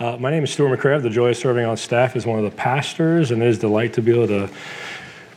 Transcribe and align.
Uh, 0.00 0.16
my 0.16 0.30
name 0.30 0.44
is 0.44 0.52
Stuart 0.52 0.80
have 0.80 1.02
the 1.02 1.10
joy 1.10 1.30
of 1.30 1.36
serving 1.36 1.64
on 1.64 1.76
staff 1.76 2.14
is 2.14 2.24
one 2.24 2.38
of 2.38 2.44
the 2.44 2.56
pastors, 2.56 3.32
and 3.32 3.42
it 3.42 3.48
is 3.48 3.58
a 3.58 3.62
delight 3.62 3.94
to 3.94 4.00
be 4.00 4.12
able 4.12 4.28
to 4.28 4.48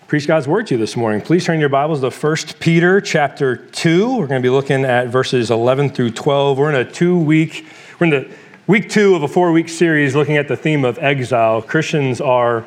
preach 0.06 0.28
God's 0.28 0.48
word 0.48 0.68
to 0.68 0.76
you 0.76 0.78
this 0.78 0.96
morning. 0.96 1.20
Please 1.20 1.46
turn 1.46 1.60
your 1.60 1.68
Bibles 1.68 2.02
to 2.02 2.12
1 2.12 2.36
Peter 2.60 3.02
chapter 3.02 3.56
2. 3.56 4.18
We're 4.18 4.28
going 4.28 4.40
to 4.40 4.46
be 4.46 4.52
looking 4.52 4.86
at 4.86 5.08
verses 5.08 5.50
11 5.50 5.90
through 5.90 6.12
12. 6.12 6.60
We're 6.60 6.70
in 6.70 6.76
a 6.76 6.86
two 6.86 7.18
week, 7.18 7.66
we're 8.00 8.06
in 8.06 8.10
the 8.12 8.32
week 8.68 8.88
two 8.88 9.16
of 9.16 9.24
a 9.24 9.28
four 9.28 9.52
week 9.52 9.68
series 9.68 10.16
looking 10.16 10.38
at 10.38 10.48
the 10.48 10.56
theme 10.56 10.86
of 10.86 11.00
exile. 11.00 11.64
Christians 11.64 12.22
are 12.22 12.64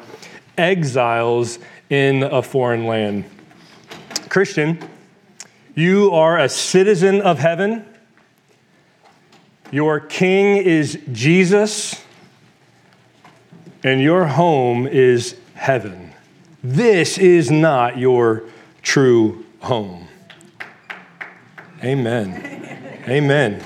exiles 0.58 1.60
in 1.90 2.24
a 2.24 2.42
foreign 2.42 2.86
land. 2.86 3.24
Christian, 4.28 4.80
you 5.76 6.10
are 6.10 6.40
a 6.40 6.48
citizen 6.48 7.20
of 7.20 7.38
heaven. 7.38 7.86
Your 9.70 10.00
king 10.00 10.56
is 10.56 10.98
Jesus, 11.12 12.02
and 13.82 14.00
your 14.00 14.26
home 14.26 14.86
is 14.86 15.36
heaven. 15.54 16.12
This 16.62 17.18
is 17.18 17.50
not 17.50 17.98
your 17.98 18.44
true 18.82 19.44
home. 19.60 20.08
Amen. 21.82 23.02
Amen. 23.08 23.62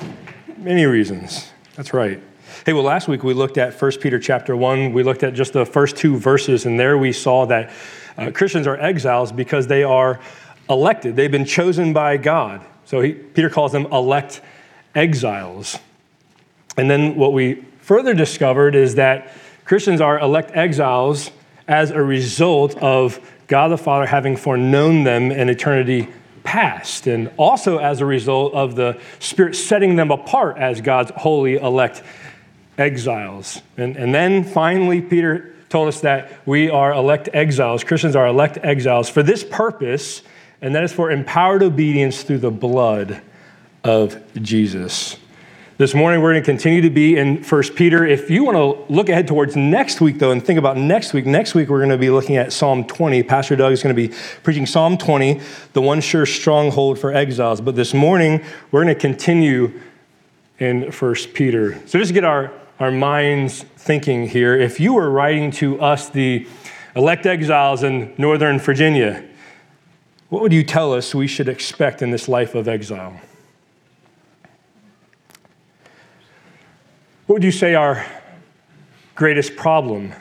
Many 0.57 0.87
reasons. 0.87 1.51
That's 1.77 1.93
right. 1.93 2.21
Hey, 2.67 2.73
well, 2.73 2.83
last 2.83 3.07
week 3.07 3.23
we 3.23 3.35
looked 3.35 3.57
at 3.57 3.81
1 3.81 3.93
Peter 4.01 4.19
chapter 4.19 4.57
1. 4.57 4.93
We 4.93 5.03
looked 5.03 5.23
at 5.23 5.35
just 5.35 5.53
the 5.53 5.65
first 5.65 5.97
two 5.97 6.17
verses, 6.17 6.67
and 6.67 6.79
there 6.79 6.99
we 6.99 7.13
saw 7.13 7.47
that 7.47 7.71
uh, 8.17 8.31
Christians 8.33 8.67
are 8.67 8.77
exiles 8.77 9.31
because 9.31 9.69
they 9.69 9.85
are 9.85 10.19
elected. 10.69 11.15
They've 11.15 11.31
been 11.31 11.45
chosen 11.45 11.93
by 11.93 12.17
God. 12.17 12.65
So 12.85 13.01
he, 13.01 13.13
Peter 13.13 13.49
calls 13.49 13.73
them 13.73 13.87
elect 13.87 14.41
exiles. 14.95 15.79
And 16.79 16.91
then 16.91 17.17
what 17.17 17.33
we 17.33 17.65
further 17.81 18.15
discovered 18.15 18.75
is 18.75 18.95
that 18.95 19.33
Christians 19.65 20.01
are 20.01 20.19
elect 20.19 20.57
exiles 20.57 21.31
as 21.67 21.91
a 21.91 22.03
result 22.03 22.77
of 22.79 23.21
God 23.49 23.69
the 23.69 23.77
Father 23.77 24.07
having 24.07 24.37
foreknown 24.37 25.05
them 25.05 25.31
in 25.31 25.49
eternity 25.51 26.09
past, 26.45 27.07
and 27.07 27.31
also 27.37 27.79
as 27.79 28.01
a 28.01 28.07
result 28.07 28.55
of 28.55 28.75
the 28.75 28.99
Spirit 29.19 29.55
setting 29.55 29.97
them 29.97 30.11
apart 30.11 30.57
as 30.57 30.81
God's 30.81 31.11
holy 31.17 31.57
elect 31.57 32.03
exiles. 32.79 33.61
And, 33.77 33.97
and 33.97 34.15
then 34.15 34.45
finally, 34.45 35.03
Peter 35.03 35.55
told 35.69 35.89
us 35.89 36.01
that 36.01 36.47
we 36.47 36.71
are 36.71 36.93
elect 36.93 37.29
exiles, 37.35 37.85
Christians 37.85 38.17
are 38.17 38.27
elect 38.27 38.57
exiles 38.63 39.11
for 39.11 39.23
this 39.23 39.45
purpose 39.45 40.23
and 40.61 40.75
that 40.75 40.83
is 40.83 40.93
for 40.93 41.11
empowered 41.11 41.63
obedience 41.63 42.23
through 42.23 42.39
the 42.39 42.51
blood 42.51 43.23
of 43.85 44.21
Jesus. 44.43 45.17
This 45.79 45.95
morning, 45.95 46.21
we're 46.21 46.33
going 46.33 46.43
to 46.43 46.45
continue 46.45 46.81
to 46.81 46.91
be 46.91 47.17
in 47.17 47.45
1 47.45 47.63
Peter. 47.77 48.05
If 48.05 48.31
you 48.31 48.43
want 48.43 48.57
to 48.57 48.93
look 48.93 49.09
ahead 49.09 49.29
towards 49.29 49.55
next 49.55 50.01
week, 50.01 50.19
though, 50.19 50.33
and 50.33 50.45
think 50.45 50.59
about 50.59 50.77
next 50.77 51.13
week, 51.13 51.25
next 51.25 51.55
week 51.55 51.69
we're 51.69 51.79
going 51.79 51.91
to 51.91 51.97
be 51.97 52.11
looking 52.11 52.37
at 52.37 52.53
Psalm 52.53 52.83
20. 52.83 53.23
Pastor 53.23 53.55
Doug 53.55 53.71
is 53.71 53.81
going 53.81 53.95
to 53.95 54.09
be 54.09 54.13
preaching 54.43 54.67
Psalm 54.67 54.99
20, 54.99 55.41
the 55.75 55.81
one 55.81 56.01
sure 56.01 56.27
stronghold 56.27 56.99
for 56.99 57.15
exiles. 57.15 57.61
But 57.61 57.77
this 57.77 57.95
morning, 57.95 58.45
we're 58.73 58.83
going 58.83 58.93
to 58.93 59.01
continue 59.01 59.81
in 60.59 60.91
1 60.91 61.15
Peter. 61.33 61.81
So 61.87 62.01
just 62.01 62.13
get 62.13 62.25
our, 62.25 62.53
our 62.81 62.91
minds 62.91 63.63
thinking 63.63 64.27
here. 64.27 64.57
If 64.57 64.81
you 64.81 64.95
were 64.95 65.09
writing 65.09 65.53
to 65.53 65.81
us, 65.81 66.09
the 66.09 66.45
elect 66.97 67.25
exiles 67.25 67.85
in 67.85 68.13
Northern 68.19 68.59
Virginia, 68.59 69.25
what 70.29 70.43
would 70.43 70.53
you 70.53 70.65
tell 70.65 70.93
us 70.93 71.15
we 71.15 71.29
should 71.29 71.49
expect 71.49 72.03
in 72.03 72.11
this 72.11 72.27
life 72.27 72.57
of 72.57 72.67
exile? 72.67 73.21
What 77.29 77.35
would 77.35 77.45
you 77.45 77.53
say 77.53 77.75
our 77.75 78.07
greatest 79.15 79.55
problem 79.55 80.15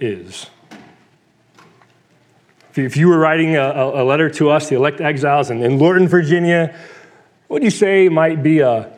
is? 0.00 0.50
If 2.74 2.96
you 2.96 3.06
were 3.06 3.18
writing 3.18 3.54
a, 3.54 3.62
a 3.62 4.02
letter 4.02 4.28
to 4.30 4.50
us, 4.50 4.68
the 4.68 4.74
elect 4.74 5.00
exiles 5.00 5.50
in, 5.50 5.62
in 5.62 6.08
Virginia, 6.08 6.76
what 7.46 7.60
would 7.60 7.62
you 7.62 7.70
say 7.70 8.08
might 8.08 8.42
be 8.42 8.58
a, 8.58 8.92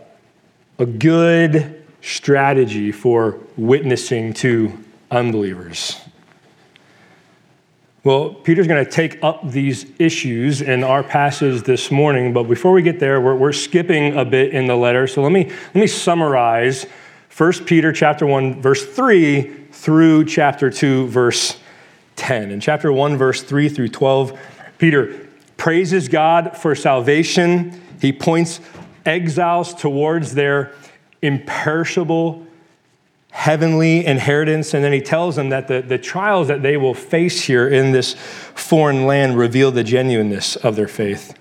a 0.79 0.87
good 0.87 1.85
strategy 2.01 2.91
for 2.91 3.39
witnessing 3.59 4.33
to 4.33 4.83
unbelievers? 5.11 6.01
Well, 8.05 8.31
Peter's 8.31 8.67
going 8.67 8.83
to 8.83 8.91
take 8.91 9.23
up 9.23 9.51
these 9.51 9.85
issues 9.99 10.63
in 10.63 10.83
our 10.83 11.03
passage 11.03 11.63
this 11.65 11.91
morning, 11.91 12.33
but 12.33 12.45
before 12.45 12.73
we 12.73 12.81
get 12.81 13.01
there, 13.01 13.21
we're, 13.21 13.37
we're, 13.37 13.53
skipping 13.53 14.17
a 14.17 14.25
bit 14.25 14.55
in 14.55 14.67
the 14.67 14.77
letter. 14.77 15.07
So 15.07 15.21
let 15.21 15.33
me, 15.33 15.45
let 15.45 15.75
me 15.75 15.87
summarize 15.87 16.87
1 17.37 17.65
Peter 17.65 17.93
chapter 17.93 18.25
1, 18.25 18.63
verse 18.63 18.87
3 18.87 19.43
through 19.73 20.25
chapter 20.25 20.71
2, 20.71 21.09
verse 21.09 21.59
10. 22.15 22.53
In 22.53 22.61
chapter 22.61 22.93
1, 22.93 23.17
verse 23.17 23.43
3 23.43 23.69
through 23.69 23.89
12, 23.89 24.39
Peter 24.79 25.29
praises 25.57 26.09
God 26.09 26.57
for 26.57 26.77
salvation. 26.77 27.81
He 28.01 28.13
points 28.13 28.61
exiles 29.05 29.75
towards 29.75 30.35
their 30.35 30.75
imperishable 31.23 32.47
heavenly 33.33 34.07
inheritance. 34.07 34.73
And 34.73 34.85
then 34.85 34.93
he 34.93 35.01
tells 35.01 35.35
them 35.35 35.49
that 35.49 35.67
the, 35.67 35.83
the 35.83 35.99
trials 35.99 36.47
that 36.47 36.63
they 36.63 36.77
will 36.77 36.95
face 36.95 37.43
here 37.43 37.67
in 37.67 37.91
this 37.91 38.15
foreign 38.15 39.07
land 39.07 39.37
reveal 39.37 39.73
the 39.73 39.83
genuineness 39.83 40.55
of 40.55 40.77
their 40.77 40.87
faith. 40.87 41.37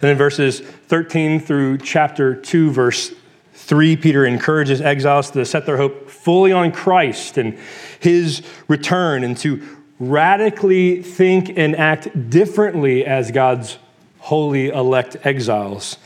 Then 0.00 0.12
in 0.12 0.16
verses 0.16 0.60
13 0.60 1.38
through 1.38 1.78
chapter 1.78 2.34
2, 2.34 2.70
verse 2.70 3.12
3, 3.68 3.96
Peter 3.98 4.24
encourages 4.24 4.80
exiles 4.80 5.30
to 5.32 5.44
set 5.44 5.66
their 5.66 5.76
hope 5.76 6.08
fully 6.08 6.52
on 6.52 6.72
Christ 6.72 7.36
and 7.36 7.58
his 8.00 8.42
return 8.66 9.22
and 9.22 9.36
to 9.38 9.62
radically 10.00 11.02
think 11.02 11.52
and 11.58 11.76
act 11.76 12.30
differently 12.30 13.04
as 13.04 13.30
God's 13.30 13.76
holy 14.20 14.68
elect 14.68 15.18
exiles. 15.24 15.98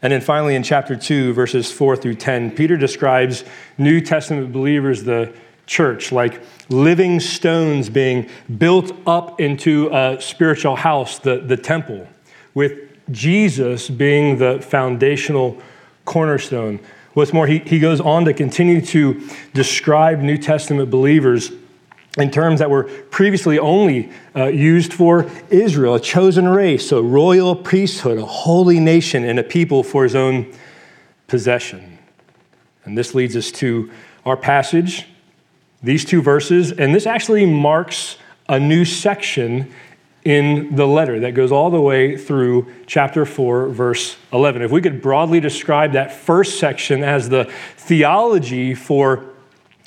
And 0.00 0.14
then 0.14 0.22
finally, 0.22 0.54
in 0.54 0.62
chapter 0.62 0.96
2, 0.96 1.34
verses 1.34 1.70
4 1.70 1.94
through 1.96 2.14
10, 2.14 2.52
Peter 2.52 2.78
describes 2.78 3.44
New 3.76 4.00
Testament 4.00 4.50
believers, 4.50 5.04
the 5.04 5.34
church, 5.66 6.12
like 6.12 6.42
living 6.70 7.20
stones 7.20 7.90
being 7.90 8.30
built 8.56 8.96
up 9.06 9.38
into 9.38 9.90
a 9.92 10.18
spiritual 10.22 10.74
house, 10.74 11.18
the, 11.18 11.40
the 11.40 11.56
temple, 11.58 12.08
with 12.54 12.78
Jesus 13.10 13.90
being 13.90 14.38
the 14.38 14.58
foundational 14.62 15.60
cornerstone. 16.06 16.80
What's 17.14 17.32
more, 17.32 17.46
he, 17.46 17.58
he 17.58 17.80
goes 17.80 18.00
on 18.00 18.24
to 18.26 18.32
continue 18.32 18.80
to 18.86 19.28
describe 19.52 20.20
New 20.20 20.38
Testament 20.38 20.90
believers 20.90 21.50
in 22.18 22.30
terms 22.30 22.58
that 22.58 22.70
were 22.70 22.84
previously 22.84 23.58
only 23.58 24.10
uh, 24.34 24.46
used 24.46 24.92
for 24.92 25.30
Israel, 25.48 25.94
a 25.94 26.00
chosen 26.00 26.48
race, 26.48 26.92
a 26.92 27.02
royal 27.02 27.54
priesthood, 27.54 28.18
a 28.18 28.24
holy 28.24 28.80
nation, 28.80 29.24
and 29.24 29.38
a 29.38 29.42
people 29.42 29.82
for 29.82 30.04
his 30.04 30.14
own 30.14 30.52
possession. 31.26 31.98
And 32.84 32.98
this 32.98 33.14
leads 33.14 33.36
us 33.36 33.50
to 33.52 33.90
our 34.24 34.36
passage, 34.36 35.06
these 35.82 36.04
two 36.04 36.20
verses, 36.20 36.72
and 36.72 36.94
this 36.94 37.06
actually 37.06 37.46
marks 37.46 38.16
a 38.48 38.58
new 38.58 38.84
section 38.84 39.72
in 40.24 40.74
the 40.76 40.86
letter 40.86 41.20
that 41.20 41.32
goes 41.32 41.50
all 41.50 41.70
the 41.70 41.80
way 41.80 42.16
through 42.16 42.70
chapter 42.86 43.24
4, 43.24 43.68
verse 43.68 44.16
11. 44.32 44.62
If 44.62 44.70
we 44.70 44.82
could 44.82 45.00
broadly 45.00 45.40
describe 45.40 45.92
that 45.92 46.12
first 46.12 46.58
section 46.58 47.02
as 47.02 47.28
the 47.28 47.50
theology 47.76 48.74
for 48.74 49.24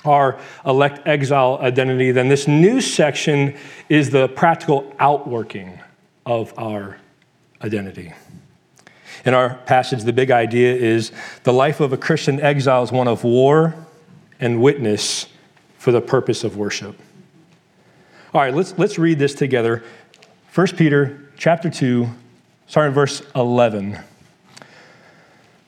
our 0.06 0.40
elect 0.66 1.08
exile 1.08 1.60
identity, 1.62 2.12
then 2.12 2.28
this 2.30 2.48
new 2.48 2.82
section 2.82 3.56
is 3.90 4.10
the 4.10 4.28
practical 4.30 4.94
outworking 5.00 5.80
of 6.26 6.54
our 6.58 6.98
identity. 7.62 8.14
In 9.26 9.34
our 9.34 9.56
passage, 9.66 10.04
the 10.04 10.14
big 10.14 10.32
idea 10.32 10.74
is 10.76 11.12
the 11.44 11.54
life 11.54 11.80
of 11.80 11.94
a 11.94 11.98
Christian 11.98 12.42
exile 12.42 12.84
is 12.84 12.92
one 12.92 13.08
of 13.08 13.24
war 13.24 13.76
and 14.40 14.62
witness 14.62 15.28
for 15.78 15.92
the 15.92 16.02
purpose 16.02 16.44
of 16.44 16.58
worship. 16.58 16.98
All 18.34 18.42
right, 18.42 18.54
let's, 18.54 18.78
let's 18.78 18.98
read 18.98 19.20
this 19.20 19.36
together. 19.36 19.84
1 20.54 20.68
Peter 20.78 21.20
chapter 21.36 21.68
2, 21.68 22.08
starting 22.68 22.94
verse 22.94 23.24
11. 23.36 24.00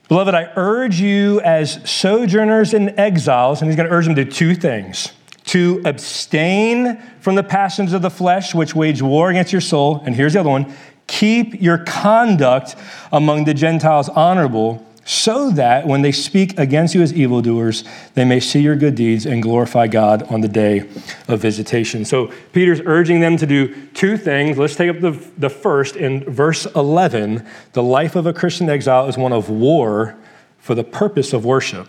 Beloved, 0.06 0.32
I 0.32 0.52
urge 0.54 1.00
you 1.00 1.40
as 1.40 1.80
sojourners 1.90 2.72
and 2.72 2.90
exiles, 2.90 3.60
and 3.60 3.68
he's 3.68 3.76
going 3.76 3.88
to 3.88 3.92
urge 3.92 4.04
them 4.04 4.14
to 4.14 4.24
two 4.24 4.54
things 4.54 5.10
to 5.46 5.82
abstain 5.84 7.02
from 7.18 7.34
the 7.34 7.42
passions 7.42 7.94
of 7.94 8.02
the 8.02 8.10
flesh, 8.10 8.54
which 8.54 8.76
wage 8.76 9.02
war 9.02 9.28
against 9.28 9.50
your 9.50 9.60
soul. 9.60 10.02
And 10.04 10.14
here's 10.14 10.34
the 10.34 10.40
other 10.40 10.50
one 10.50 10.72
keep 11.08 11.60
your 11.60 11.78
conduct 11.78 12.76
among 13.10 13.44
the 13.44 13.54
Gentiles 13.54 14.08
honorable 14.08 14.85
so 15.06 15.50
that 15.52 15.86
when 15.86 16.02
they 16.02 16.10
speak 16.10 16.58
against 16.58 16.92
you 16.92 17.00
as 17.00 17.14
evildoers, 17.14 17.84
they 18.14 18.24
may 18.24 18.40
see 18.40 18.60
your 18.60 18.74
good 18.74 18.96
deeds 18.96 19.24
and 19.24 19.40
glorify 19.40 19.86
God 19.86 20.24
on 20.24 20.40
the 20.40 20.48
day 20.48 20.80
of 21.28 21.40
visitation. 21.40 22.04
So 22.04 22.32
Peter's 22.52 22.80
urging 22.84 23.20
them 23.20 23.36
to 23.36 23.46
do 23.46 23.86
two 23.90 24.16
things. 24.16 24.58
Let's 24.58 24.74
take 24.74 24.90
up 24.90 25.00
the, 25.00 25.12
the 25.38 25.48
first. 25.48 25.94
In 25.94 26.24
verse 26.24 26.66
11, 26.74 27.46
the 27.72 27.84
life 27.84 28.16
of 28.16 28.26
a 28.26 28.32
Christian 28.32 28.68
exile 28.68 29.06
is 29.06 29.16
one 29.16 29.32
of 29.32 29.48
war 29.48 30.16
for 30.58 30.74
the 30.74 30.82
purpose 30.82 31.32
of 31.32 31.44
worship. 31.44 31.86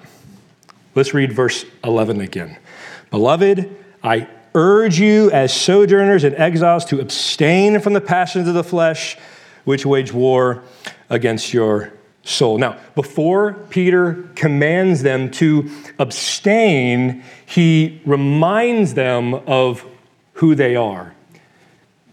Let's 0.94 1.16
read 1.16 1.34
verse 1.34 1.66
11 1.84 2.22
again. 2.22 2.60
Beloved, 3.10 3.76
I 4.04 4.28
urge 4.54 5.00
you 5.00 5.32
as 5.32 5.52
sojourners 5.52 6.24
and 6.24 6.36
exiles 6.36 6.86
to 6.86 7.00
abstain 7.00 7.80
from 7.80 7.94
the 7.94 8.02
passions 8.02 8.48
of 8.48 8.54
the 8.54 8.64
flesh, 8.64 9.18
which 9.66 9.88
wage 9.88 10.14
war 10.14 10.62
against 11.10 11.52
your 11.52 11.97
soul. 12.28 12.58
Now, 12.58 12.78
before 12.96 13.54
Peter 13.70 14.30
commands 14.36 15.02
them 15.02 15.32
to 15.32 15.70
abstain, 15.98 17.24
he 17.46 18.02
reminds 18.06 18.94
them 18.94 19.34
of 19.34 19.86
who 20.34 20.54
they 20.54 20.76
are. 20.76 21.16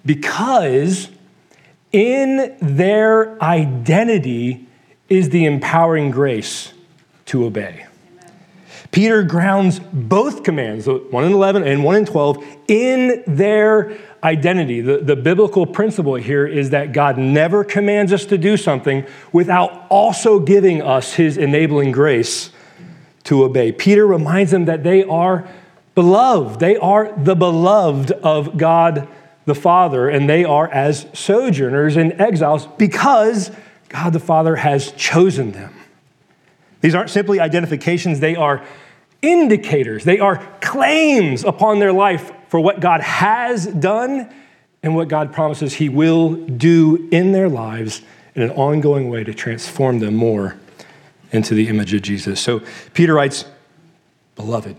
Because 0.06 1.11
in 1.93 2.56
their 2.61 3.43
identity 3.43 4.66
is 5.08 5.31
the 5.31 5.44
empowering 5.44 6.11
grace 6.11 6.72
to 7.26 7.44
obey. 7.44 7.87
Peter 8.90 9.25
grounds 9.25 9.81
both 9.93 10.44
commands, 10.44 10.87
1 10.87 11.25
in 11.25 11.32
11 11.32 11.64
and 11.64 11.82
1 11.82 11.96
in 11.96 12.06
12, 12.06 12.44
in 12.69 13.25
their 13.26 13.99
identity. 14.25 14.81
The, 14.81 14.99
the 14.99 15.17
biblical 15.17 15.67
principle 15.67 16.15
here 16.15 16.47
is 16.47 16.71
that 16.71 16.93
God 16.93 17.19
never 17.19 17.62
commands 17.62 18.12
us 18.12 18.25
to 18.26 18.38
do 18.38 18.56
something 18.56 19.06
without 19.32 19.87
also 19.91 20.38
giving 20.38 20.82
us 20.82 21.15
his 21.15 21.37
enabling 21.37 21.93
grace 21.93 22.50
to 23.25 23.44
obey. 23.44 23.73
Peter 23.73 24.06
reminds 24.06 24.50
them 24.50 24.65
that 24.65 24.82
they 24.82 25.05
are 25.05 25.49
beloved. 25.94 26.61
They 26.61 26.76
are 26.76 27.12
the 27.17 27.37
beloved 27.37 28.11
of 28.12 28.56
God 28.56 29.09
the 29.44 29.55
Father, 29.55 30.09
and 30.09 30.29
they 30.29 30.44
are 30.44 30.69
as 30.69 31.06
sojourners 31.12 31.97
and 31.97 32.19
exiles 32.21 32.67
because 32.79 33.50
God 33.88 34.12
the 34.12 34.21
Father 34.21 34.56
has 34.56 34.93
chosen 34.93 35.53
them. 35.53 35.75
These 36.81 36.94
aren't 36.94 37.11
simply 37.11 37.41
identifications, 37.41 38.21
they 38.21 38.37
are 38.37 38.65
indicators, 39.23 40.05
they 40.05 40.19
are 40.19 40.47
claims 40.61 41.44
upon 41.44 41.79
their 41.79 41.93
life 41.93 42.32
for 42.55 42.61
what 42.61 42.79
God 42.79 43.01
has 43.01 43.67
done 43.67 44.33
and 44.85 44.95
what 44.95 45.09
God 45.09 45.33
promises 45.33 45.75
He 45.75 45.89
will 45.89 46.37
do 46.37 47.09
in 47.11 47.33
their 47.33 47.49
lives 47.49 48.01
in 48.37 48.43
an 48.43 48.51
ongoing 48.51 49.11
way 49.11 49.25
to 49.25 49.35
transform 49.35 49.99
them 49.99 50.15
more 50.15 50.56
into 51.33 51.53
the 51.55 51.67
image 51.67 51.93
of 51.95 52.03
Jesus. 52.03 52.39
So 52.39 52.62
Peter 52.93 53.12
writes, 53.12 53.45
Beloved, 54.37 54.77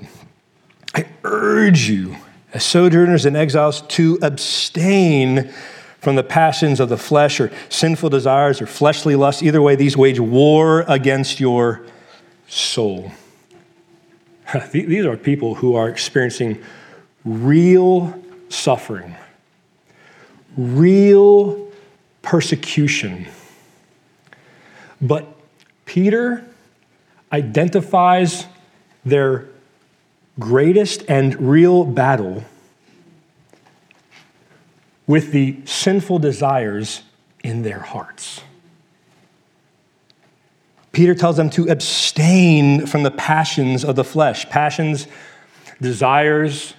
I 0.93 1.05
urge 1.25 1.89
you, 1.89 2.15
as 2.53 2.63
sojourners 2.63 3.25
and 3.25 3.35
exiles, 3.35 3.81
to 3.81 4.19
abstain 4.21 5.51
from 5.99 6.15
the 6.15 6.23
passions 6.23 6.79
of 6.79 6.87
the 6.87 6.97
flesh 6.97 7.41
or 7.41 7.51
sinful 7.67 8.09
desires 8.09 8.61
or 8.61 8.67
fleshly 8.67 9.17
lusts. 9.17 9.43
Either 9.43 9.61
way, 9.61 9.75
these 9.75 9.97
wage 9.97 10.21
war 10.21 10.85
against 10.87 11.41
your 11.41 11.85
soul. 12.47 13.11
These 14.71 15.05
are 15.05 15.17
people 15.17 15.55
who 15.55 15.75
are 15.75 15.89
experiencing 15.89 16.63
real 17.25 18.17
suffering, 18.49 19.15
real 20.55 21.67
persecution. 22.21 23.27
But 25.01 25.27
Peter 25.85 26.45
identifies 27.31 28.45
their 29.03 29.47
greatest 30.39 31.03
and 31.07 31.49
real 31.49 31.83
battle 31.83 32.43
with 35.07 35.31
the 35.31 35.57
sinful 35.65 36.19
desires 36.19 37.03
in 37.43 37.61
their 37.61 37.79
hearts. 37.79 38.41
Peter 40.91 41.13
tells 41.13 41.35
them 41.35 41.49
to 41.49 41.67
abstain 41.67 42.85
from 42.85 43.03
the 43.03 43.11
passions 43.11 43.83
of 43.83 43.95
the 43.95 44.03
flesh 44.03 44.49
passions, 44.49 45.07
desires, 45.81 46.73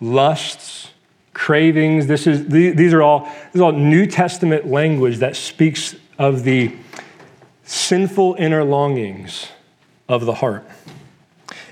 lusts, 0.00 0.90
cravings. 1.32 2.06
This 2.06 2.26
is, 2.26 2.46
these, 2.48 2.92
are 2.92 3.02
all, 3.02 3.20
this 3.20 3.56
is 3.56 3.60
all 3.60 3.72
New 3.72 4.06
Testament 4.06 4.66
language 4.66 5.18
that 5.18 5.36
speaks 5.36 5.96
of 6.18 6.44
the 6.44 6.74
sinful 7.64 8.36
inner 8.38 8.64
longings 8.64 9.48
of 10.08 10.24
the 10.24 10.34
heart. 10.34 10.66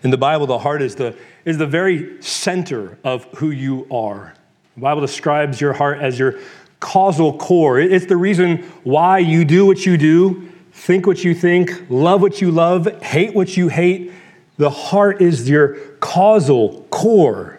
In 0.03 0.11
the 0.11 0.19
Bible, 0.19 0.47
the 0.47 0.59
heart 0.59 0.83
is 0.83 0.95
the, 0.95 1.17
is 1.45 1.59
the 1.59 1.67
very 1.67 2.23
center 2.23 2.99
of 3.03 3.25
who 3.37 3.51
you 3.51 3.87
are. 3.91 4.35
The 4.75 4.83
Bible 4.83 5.01
describes 5.01 5.61
your 5.61 5.73
heart 5.73 6.01
as 6.01 6.19
your 6.19 6.39
causal 6.81 7.37
core. 7.39 7.81
It's 7.81 8.07
the 8.07 8.17
reason 8.17 8.59
why 8.85 9.19
you 9.19 9.45
do 9.45 9.67
what 9.67 9.87
you 9.87 9.97
do 9.97 10.53
think 10.77 11.07
what 11.07 11.25
you 11.25 11.35
think, 11.35 11.71
love 11.89 12.21
what 12.21 12.41
you 12.41 12.51
love, 12.51 12.87
hate 13.03 13.35
what 13.35 13.57
you 13.57 13.69
hate. 13.69 14.13
The 14.59 14.71
heart 14.71 15.23
is 15.23 15.49
your 15.49 15.75
causal 16.01 16.83
core. 16.91 17.59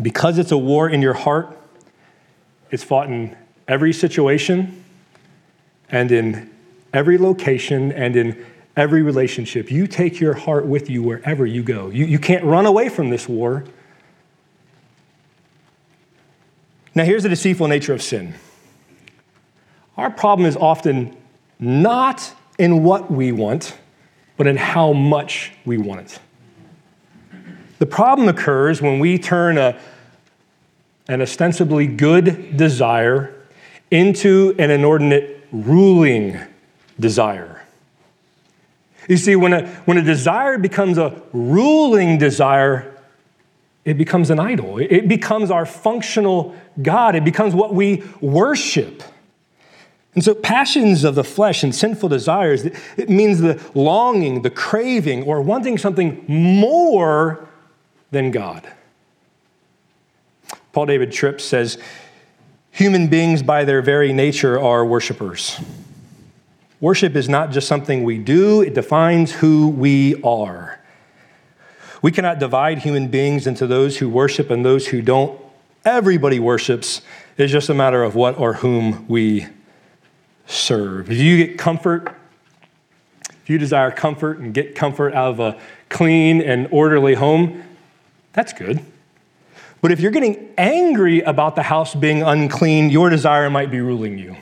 Because 0.00 0.38
it's 0.38 0.52
a 0.52 0.58
war 0.58 0.88
in 0.88 1.02
your 1.02 1.14
heart, 1.14 1.56
it's 2.70 2.82
fought 2.82 3.08
in 3.08 3.36
every 3.68 3.92
situation 3.92 4.84
and 5.88 6.10
in 6.10 6.50
every 6.92 7.18
location 7.18 7.92
and 7.92 8.16
in 8.16 8.44
every 8.76 9.02
relationship. 9.02 9.70
You 9.70 9.86
take 9.86 10.20
your 10.20 10.34
heart 10.34 10.66
with 10.66 10.90
you 10.90 11.02
wherever 11.02 11.46
you 11.46 11.62
go. 11.62 11.90
You, 11.90 12.04
you 12.06 12.18
can't 12.18 12.44
run 12.44 12.66
away 12.66 12.88
from 12.88 13.10
this 13.10 13.28
war. 13.28 13.64
Now, 16.94 17.04
here's 17.04 17.24
the 17.24 17.28
deceitful 17.28 17.68
nature 17.68 17.92
of 17.92 18.02
sin. 18.02 18.34
Our 19.96 20.10
problem 20.10 20.46
is 20.46 20.56
often 20.56 21.16
not 21.58 22.32
in 22.58 22.82
what 22.82 23.10
we 23.10 23.32
want, 23.32 23.76
but 24.36 24.46
in 24.46 24.56
how 24.56 24.92
much 24.92 25.52
we 25.64 25.78
want 25.78 26.00
it. 26.00 26.18
The 27.78 27.86
problem 27.86 28.28
occurs 28.28 28.80
when 28.80 28.98
we 28.98 29.18
turn 29.18 29.58
a, 29.58 29.78
an 31.08 31.20
ostensibly 31.20 31.86
good 31.86 32.56
desire 32.56 33.34
into 33.90 34.54
an 34.58 34.70
inordinate 34.70 35.46
ruling 35.52 36.38
desire. 36.98 37.62
You 39.08 39.16
see, 39.16 39.36
when 39.36 39.52
a, 39.52 39.66
when 39.84 39.98
a 39.98 40.02
desire 40.02 40.56
becomes 40.58 40.98
a 40.98 41.20
ruling 41.32 42.18
desire, 42.18 42.94
it 43.84 43.98
becomes 43.98 44.30
an 44.30 44.40
idol. 44.40 44.78
It 44.78 45.08
becomes 45.08 45.50
our 45.50 45.66
functional 45.66 46.56
God. 46.80 47.14
It 47.14 47.24
becomes 47.24 47.54
what 47.54 47.74
we 47.74 48.02
worship. 48.20 49.02
And 50.14 50.24
so, 50.24 50.34
passions 50.34 51.04
of 51.04 51.16
the 51.16 51.24
flesh 51.24 51.62
and 51.62 51.74
sinful 51.74 52.08
desires, 52.08 52.64
it 52.64 53.10
means 53.10 53.40
the 53.40 53.60
longing, 53.74 54.42
the 54.42 54.50
craving, 54.50 55.24
or 55.24 55.42
wanting 55.42 55.76
something 55.76 56.24
more 56.28 57.48
than 58.14 58.30
God. 58.30 58.66
Paul 60.72 60.86
David 60.86 61.12
Tripp 61.12 61.40
says, 61.40 61.76
Human 62.70 63.08
beings, 63.08 63.42
by 63.42 63.64
their 63.64 63.82
very 63.82 64.12
nature, 64.12 64.58
are 64.58 64.84
worshipers. 64.84 65.60
Worship 66.80 67.14
is 67.14 67.28
not 67.28 67.50
just 67.50 67.68
something 67.68 68.02
we 68.02 68.18
do, 68.18 68.62
it 68.62 68.74
defines 68.74 69.32
who 69.32 69.68
we 69.68 70.20
are. 70.22 70.80
We 72.02 72.10
cannot 72.10 72.38
divide 72.38 72.78
human 72.78 73.08
beings 73.08 73.46
into 73.46 73.66
those 73.66 73.98
who 73.98 74.08
worship 74.08 74.50
and 74.50 74.64
those 74.64 74.88
who 74.88 75.00
don't. 75.00 75.40
Everybody 75.84 76.40
worships. 76.40 77.00
It's 77.38 77.52
just 77.52 77.68
a 77.68 77.74
matter 77.74 78.02
of 78.02 78.14
what 78.14 78.38
or 78.38 78.54
whom 78.54 79.06
we 79.06 79.46
serve. 80.46 81.10
If 81.10 81.18
you 81.18 81.46
get 81.46 81.58
comfort, 81.58 82.14
if 83.42 83.48
you 83.48 83.58
desire 83.58 83.90
comfort 83.90 84.38
and 84.38 84.52
get 84.52 84.74
comfort 84.74 85.14
out 85.14 85.30
of 85.30 85.40
a 85.40 85.58
clean 85.88 86.42
and 86.42 86.68
orderly 86.70 87.14
home, 87.14 87.62
that's 88.34 88.52
good. 88.52 88.84
But 89.80 89.92
if 89.92 90.00
you're 90.00 90.10
getting 90.10 90.50
angry 90.56 91.20
about 91.20 91.56
the 91.56 91.62
house 91.62 91.94
being 91.94 92.22
unclean, 92.22 92.90
your 92.90 93.10
desire 93.10 93.50
might 93.50 93.70
be 93.70 93.80
ruling 93.80 94.18
you. 94.18 94.36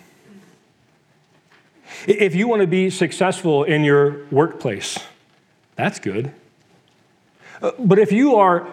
If 2.06 2.34
you 2.34 2.48
want 2.48 2.60
to 2.62 2.66
be 2.66 2.90
successful 2.90 3.64
in 3.64 3.84
your 3.84 4.24
workplace, 4.26 4.98
that's 5.76 5.98
good. 5.98 6.32
Uh, 7.60 7.72
but 7.78 7.98
if 7.98 8.10
you 8.10 8.36
are 8.36 8.66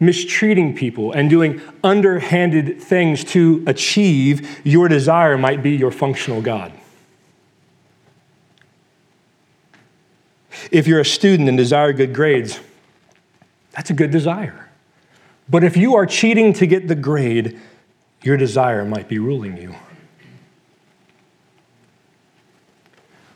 mistreating 0.00 0.74
people 0.74 1.12
and 1.12 1.28
doing 1.28 1.60
underhanded 1.84 2.80
things 2.80 3.22
to 3.22 3.62
achieve 3.66 4.60
your 4.64 4.88
desire 4.88 5.36
might 5.36 5.62
be 5.62 5.72
your 5.72 5.90
functional 5.90 6.40
God. 6.40 6.72
If 10.70 10.86
you're 10.86 11.00
a 11.00 11.04
student 11.04 11.48
and 11.48 11.58
desire 11.58 11.92
good 11.92 12.14
grades, 12.14 12.58
that's 13.72 13.90
a 13.90 13.94
good 13.94 14.10
desire. 14.10 14.68
But 15.48 15.64
if 15.64 15.76
you 15.76 15.96
are 15.96 16.06
cheating 16.06 16.52
to 16.54 16.66
get 16.66 16.88
the 16.88 16.94
grade, 16.94 17.58
your 18.22 18.36
desire 18.36 18.84
might 18.84 19.08
be 19.08 19.18
ruling 19.18 19.56
you. 19.56 19.74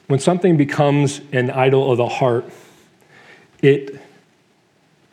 When 0.07 0.21
something 0.21 0.57
becomes 0.57 1.21
an 1.33 1.50
idol 1.50 1.91
of 1.91 1.99
the 1.99 2.09
heart, 2.09 2.45
it 3.62 4.00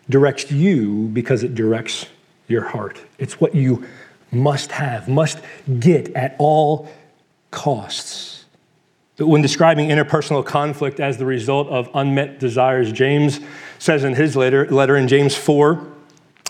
directs 0.10 0.52
you 0.52 1.08
because 1.14 1.44
it 1.44 1.56
directs 1.56 2.06
your 2.48 2.64
heart. 2.66 3.02
It's 3.18 3.40
what 3.40 3.56
you 3.56 3.86
must 4.32 4.74
have, 4.74 5.08
must 5.08 5.40
get 5.80 6.14
at 6.16 6.36
all 6.38 6.90
costs. 7.50 8.41
When 9.28 9.42
describing 9.42 9.90
interpersonal 9.90 10.46
conflict 10.46 11.00
as 11.00 11.18
the 11.18 11.26
result 11.26 11.68
of 11.70 11.90
unmet 11.94 12.40
desires. 12.40 12.92
James 12.92 13.40
says 13.80 14.04
in 14.04 14.16
his 14.16 14.36
letter, 14.36 14.68
letter 14.70 14.96
in 14.96 15.08
James 15.08 15.36
4, 15.36 15.88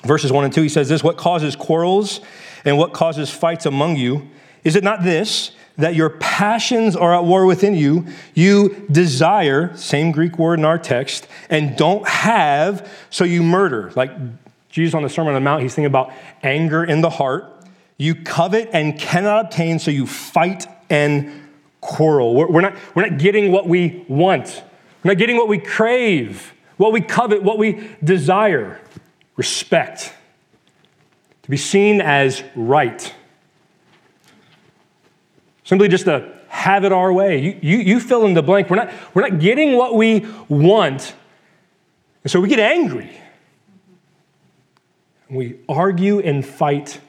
verses 0.03 0.31
1 0.31 0.45
and 0.45 0.53
2, 0.53 0.61
he 0.63 0.69
says 0.69 0.89
this 0.89 1.03
What 1.03 1.17
causes 1.17 1.55
quarrels 1.55 2.21
and 2.65 2.77
what 2.77 2.93
causes 2.93 3.29
fights 3.29 3.65
among 3.65 3.95
you? 3.95 4.29
Is 4.63 4.75
it 4.75 4.83
not 4.83 5.03
this? 5.03 5.51
That 5.77 5.95
your 5.95 6.09
passions 6.09 6.95
are 6.95 7.15
at 7.15 7.23
war 7.23 7.45
within 7.45 7.73
you. 7.75 8.07
You 8.33 8.85
desire, 8.91 9.75
same 9.75 10.11
Greek 10.11 10.37
word 10.37 10.59
in 10.59 10.65
our 10.65 10.77
text, 10.77 11.27
and 11.49 11.75
don't 11.77 12.07
have, 12.07 12.91
so 13.09 13.23
you 13.23 13.41
murder. 13.41 13.91
Like 13.95 14.11
Jesus 14.69 14.93
on 14.93 15.03
the 15.03 15.09
Sermon 15.09 15.29
on 15.29 15.35
the 15.35 15.43
Mount, 15.43 15.63
he's 15.63 15.73
thinking 15.73 15.87
about 15.87 16.11
anger 16.43 16.83
in 16.83 17.01
the 17.01 17.09
heart. 17.09 17.45
You 17.97 18.15
covet 18.15 18.69
and 18.73 18.99
cannot 18.99 19.45
obtain, 19.45 19.79
so 19.79 19.91
you 19.91 20.05
fight 20.05 20.67
and 20.89 21.31
quarrel. 21.81 22.33
We're, 22.35 22.47
we're, 22.47 22.61
not, 22.61 22.75
we're 22.95 23.07
not 23.07 23.19
getting 23.19 23.51
what 23.51 23.67
we 23.67 24.05
want, 24.07 24.63
we're 25.03 25.11
not 25.11 25.17
getting 25.17 25.35
what 25.35 25.47
we 25.47 25.57
crave, 25.57 26.53
what 26.77 26.91
we 26.93 27.01
covet, 27.01 27.43
what 27.43 27.57
we 27.57 27.89
desire. 28.03 28.79
Respect. 29.35 30.13
To 31.43 31.49
be 31.49 31.57
seen 31.57 32.01
as 32.01 32.43
right. 32.55 33.13
Simply 35.63 35.87
just 35.87 36.05
to 36.05 36.37
have 36.49 36.83
it 36.83 36.91
our 36.91 37.11
way. 37.11 37.39
You, 37.39 37.59
you, 37.61 37.77
you 37.77 37.99
fill 37.99 38.25
in 38.25 38.33
the 38.33 38.43
blank. 38.43 38.69
We're 38.69 38.75
not, 38.75 38.91
we're 39.13 39.27
not 39.27 39.39
getting 39.39 39.77
what 39.77 39.95
we 39.95 40.27
want, 40.49 41.15
and 42.23 42.31
so 42.31 42.39
we 42.39 42.49
get 42.49 42.59
angry. 42.59 43.09
And 45.27 45.37
we 45.37 45.59
argue 45.67 46.19
and 46.19 46.45
fight 46.45 46.99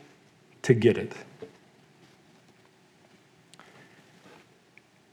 to 0.62 0.74
get 0.74 0.96
it. 0.96 1.12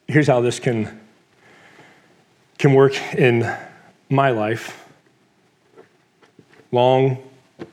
Here's 0.09 0.25
how 0.25 0.41
this 0.41 0.59
can, 0.59 0.99
can 2.57 2.73
work 2.73 2.97
in 3.13 3.55
my 4.09 4.31
life 4.31 4.85
long 6.71 7.17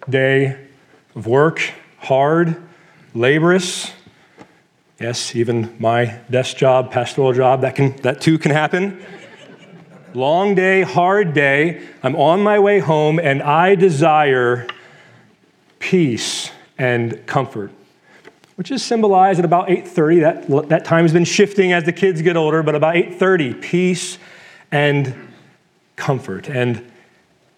day 0.08 0.58
of 1.14 1.26
work, 1.26 1.60
hard, 1.98 2.56
laborious. 3.14 3.92
Yes, 4.98 5.36
even 5.36 5.76
my 5.78 6.18
desk 6.30 6.56
job, 6.56 6.90
pastoral 6.90 7.34
job, 7.34 7.60
that, 7.60 7.74
can, 7.74 7.94
that 7.96 8.22
too 8.22 8.38
can 8.38 8.52
happen. 8.52 9.02
Long 10.14 10.54
day, 10.54 10.80
hard 10.80 11.34
day. 11.34 11.86
I'm 12.02 12.16
on 12.16 12.42
my 12.42 12.58
way 12.58 12.78
home 12.78 13.18
and 13.18 13.42
I 13.42 13.74
desire 13.74 14.66
peace 15.78 16.50
and 16.78 17.26
comfort 17.26 17.70
which 18.56 18.70
is 18.70 18.82
symbolized 18.82 19.38
at 19.38 19.44
about 19.44 19.68
8.30 19.68 20.20
that, 20.20 20.68
that 20.68 20.84
time 20.84 21.04
has 21.04 21.12
been 21.12 21.24
shifting 21.24 21.72
as 21.72 21.84
the 21.84 21.92
kids 21.92 22.20
get 22.22 22.36
older 22.36 22.62
but 22.62 22.74
about 22.74 22.94
8.30 22.94 23.62
peace 23.62 24.18
and 24.72 25.14
comfort. 25.94 26.48
And, 26.48 26.90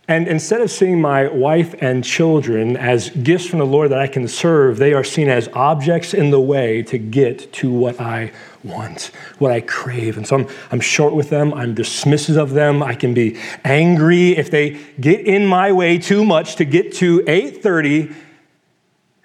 and 0.06 0.28
instead 0.28 0.60
of 0.60 0.70
seeing 0.70 1.00
my 1.00 1.28
wife 1.28 1.74
and 1.80 2.04
children 2.04 2.76
as 2.76 3.10
gifts 3.10 3.46
from 3.46 3.58
the 3.58 3.66
lord 3.66 3.90
that 3.90 3.98
i 3.98 4.06
can 4.06 4.26
serve 4.26 4.78
they 4.78 4.92
are 4.92 5.04
seen 5.04 5.28
as 5.28 5.48
objects 5.52 6.14
in 6.14 6.30
the 6.30 6.40
way 6.40 6.82
to 6.82 6.98
get 6.98 7.52
to 7.52 7.70
what 7.70 8.00
i 8.00 8.32
want 8.64 9.10
what 9.38 9.52
i 9.52 9.60
crave. 9.60 10.16
And 10.16 10.26
so 10.26 10.36
i'm, 10.36 10.48
I'm 10.72 10.80
short 10.80 11.14
with 11.14 11.30
them. 11.30 11.54
I'm 11.54 11.74
dismissive 11.74 12.36
of 12.36 12.50
them. 12.50 12.82
I 12.82 12.94
can 12.94 13.14
be 13.14 13.38
angry 13.64 14.36
if 14.36 14.50
they 14.50 14.80
get 15.00 15.20
in 15.20 15.46
my 15.46 15.72
way 15.72 15.98
too 15.98 16.24
much 16.24 16.56
to 16.56 16.64
get 16.64 16.92
to 16.94 17.20
8.30 17.20 18.14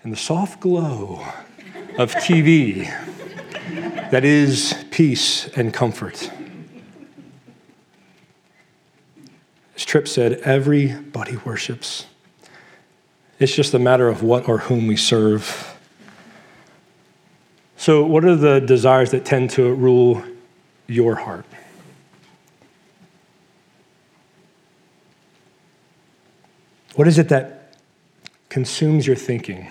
and 0.04 0.12
the 0.12 0.18
soft 0.18 0.60
glow 0.60 1.26
of 1.98 2.16
TV 2.16 2.86
that 4.10 4.26
is 4.26 4.74
peace 4.90 5.48
and 5.56 5.74
comfort. 5.74 6.32
As 9.76 9.86
Tripp 9.86 10.08
said, 10.08 10.34
everybody 10.40 11.38
worships. 11.38 12.08
It's 13.40 13.56
just 13.56 13.74
a 13.74 13.80
matter 13.80 14.08
of 14.08 14.24
what 14.24 14.48
or 14.48 14.60
whom 14.60 14.88
we 14.88 14.96
serve. 14.96 15.78
So, 17.78 18.06
what 18.06 18.24
are 18.24 18.36
the 18.36 18.60
desires 18.60 19.12
that 19.12 19.26
tend 19.26 19.50
to 19.52 19.74
rule 19.74 20.24
your 20.88 21.16
heart? 21.16 21.46
What 26.96 27.08
is 27.08 27.18
it 27.18 27.30
that 27.30 27.76
consumes 28.50 29.06
your 29.06 29.16
thinking? 29.16 29.68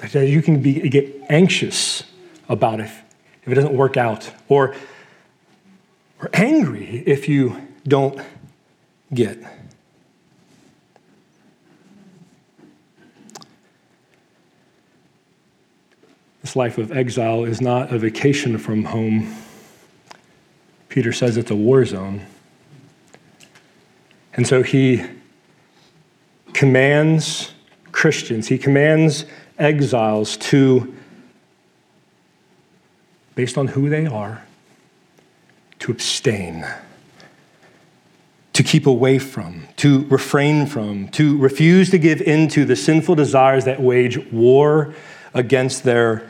That 0.00 0.28
you 0.28 0.40
can 0.42 0.60
be, 0.60 0.88
get 0.88 1.24
anxious 1.28 2.04
about 2.48 2.80
if, 2.80 3.02
if 3.42 3.52
it 3.52 3.54
doesn't 3.54 3.74
work 3.74 3.96
out, 3.96 4.32
or, 4.48 4.74
or 6.20 6.30
angry 6.32 7.02
if 7.06 7.28
you 7.28 7.60
don't 7.86 8.20
get. 9.12 9.38
This 16.40 16.56
life 16.56 16.78
of 16.78 16.90
exile 16.90 17.44
is 17.44 17.60
not 17.60 17.92
a 17.92 17.98
vacation 17.98 18.56
from 18.56 18.84
home. 18.84 19.34
Peter 20.88 21.12
says 21.12 21.36
it's 21.36 21.50
a 21.50 21.56
war 21.56 21.84
zone. 21.84 22.26
And 24.32 24.46
so 24.46 24.62
he 24.62 25.04
commands 26.54 27.52
Christians, 27.92 28.48
he 28.48 28.56
commands 28.56 29.26
exiles 29.60 30.36
to, 30.38 30.94
based 33.34 33.56
on 33.58 33.68
who 33.68 33.88
they 33.88 34.06
are, 34.06 34.42
to 35.80 35.92
abstain, 35.92 36.66
to 38.52 38.62
keep 38.62 38.86
away 38.86 39.18
from, 39.18 39.68
to 39.76 40.04
refrain 40.06 40.66
from, 40.66 41.08
to 41.08 41.38
refuse 41.38 41.90
to 41.90 41.98
give 41.98 42.20
in 42.20 42.48
to 42.48 42.64
the 42.64 42.76
sinful 42.76 43.14
desires 43.14 43.64
that 43.64 43.80
wage 43.80 44.18
war 44.32 44.94
against 45.32 45.84
their 45.84 46.28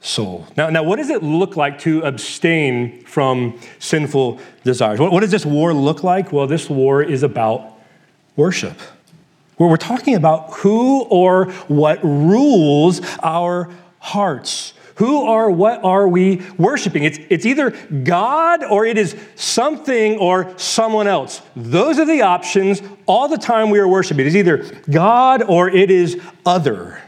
soul. 0.00 0.46
Now, 0.56 0.70
now 0.70 0.82
what 0.82 0.96
does 0.96 1.10
it 1.10 1.22
look 1.22 1.56
like 1.56 1.78
to 1.80 2.02
abstain 2.02 3.04
from 3.04 3.58
sinful 3.78 4.40
desires? 4.62 5.00
What, 5.00 5.12
what 5.12 5.20
does 5.20 5.30
this 5.30 5.46
war 5.46 5.74
look 5.74 6.04
like? 6.04 6.32
Well, 6.32 6.46
this 6.46 6.70
war 6.70 7.02
is 7.02 7.22
about 7.22 7.78
worship 8.36 8.78
where 9.58 9.68
we're 9.68 9.76
talking 9.76 10.14
about 10.14 10.54
who 10.54 11.02
or 11.04 11.52
what 11.68 12.02
rules 12.02 13.00
our 13.22 13.70
hearts. 13.98 14.72
Who 14.96 15.20
or 15.20 15.48
what 15.50 15.84
are 15.84 16.08
we 16.08 16.42
worshiping? 16.56 17.04
It's, 17.04 17.18
it's 17.28 17.46
either 17.46 17.70
God 17.70 18.64
or 18.64 18.84
it 18.84 18.98
is 18.98 19.16
something 19.36 20.18
or 20.18 20.58
someone 20.58 21.06
else. 21.06 21.40
Those 21.54 22.00
are 22.00 22.04
the 22.04 22.22
options 22.22 22.82
all 23.06 23.28
the 23.28 23.38
time 23.38 23.70
we 23.70 23.78
are 23.78 23.86
worshiping. 23.86 24.26
It's 24.26 24.34
either 24.34 24.68
God 24.90 25.44
or 25.44 25.68
it 25.68 25.92
is 25.92 26.20
other. 26.44 27.00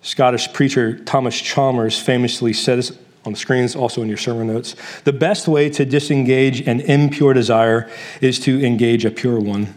Scottish 0.00 0.50
preacher 0.54 0.98
Thomas 0.98 1.38
Chalmers 1.38 1.98
famously 1.98 2.54
says 2.54 2.98
on 3.26 3.32
the 3.32 3.38
screens, 3.38 3.76
also 3.76 4.00
in 4.00 4.08
your 4.08 4.16
sermon 4.16 4.46
notes 4.46 4.76
the 5.04 5.12
best 5.12 5.46
way 5.46 5.68
to 5.68 5.84
disengage 5.84 6.66
an 6.66 6.80
impure 6.80 7.34
desire 7.34 7.90
is 8.22 8.40
to 8.40 8.64
engage 8.64 9.04
a 9.04 9.10
pure 9.10 9.38
one. 9.38 9.74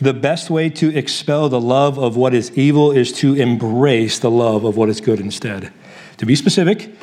The 0.00 0.14
best 0.14 0.50
way 0.50 0.68
to 0.70 0.96
expel 0.96 1.48
the 1.48 1.60
love 1.60 1.98
of 1.98 2.16
what 2.16 2.34
is 2.34 2.50
evil 2.52 2.90
is 2.90 3.12
to 3.14 3.34
embrace 3.34 4.18
the 4.18 4.30
love 4.30 4.64
of 4.64 4.76
what 4.76 4.88
is 4.88 5.00
good 5.00 5.20
instead. 5.20 5.72
To 6.18 6.26
be 6.26 6.34
specific, 6.34 6.94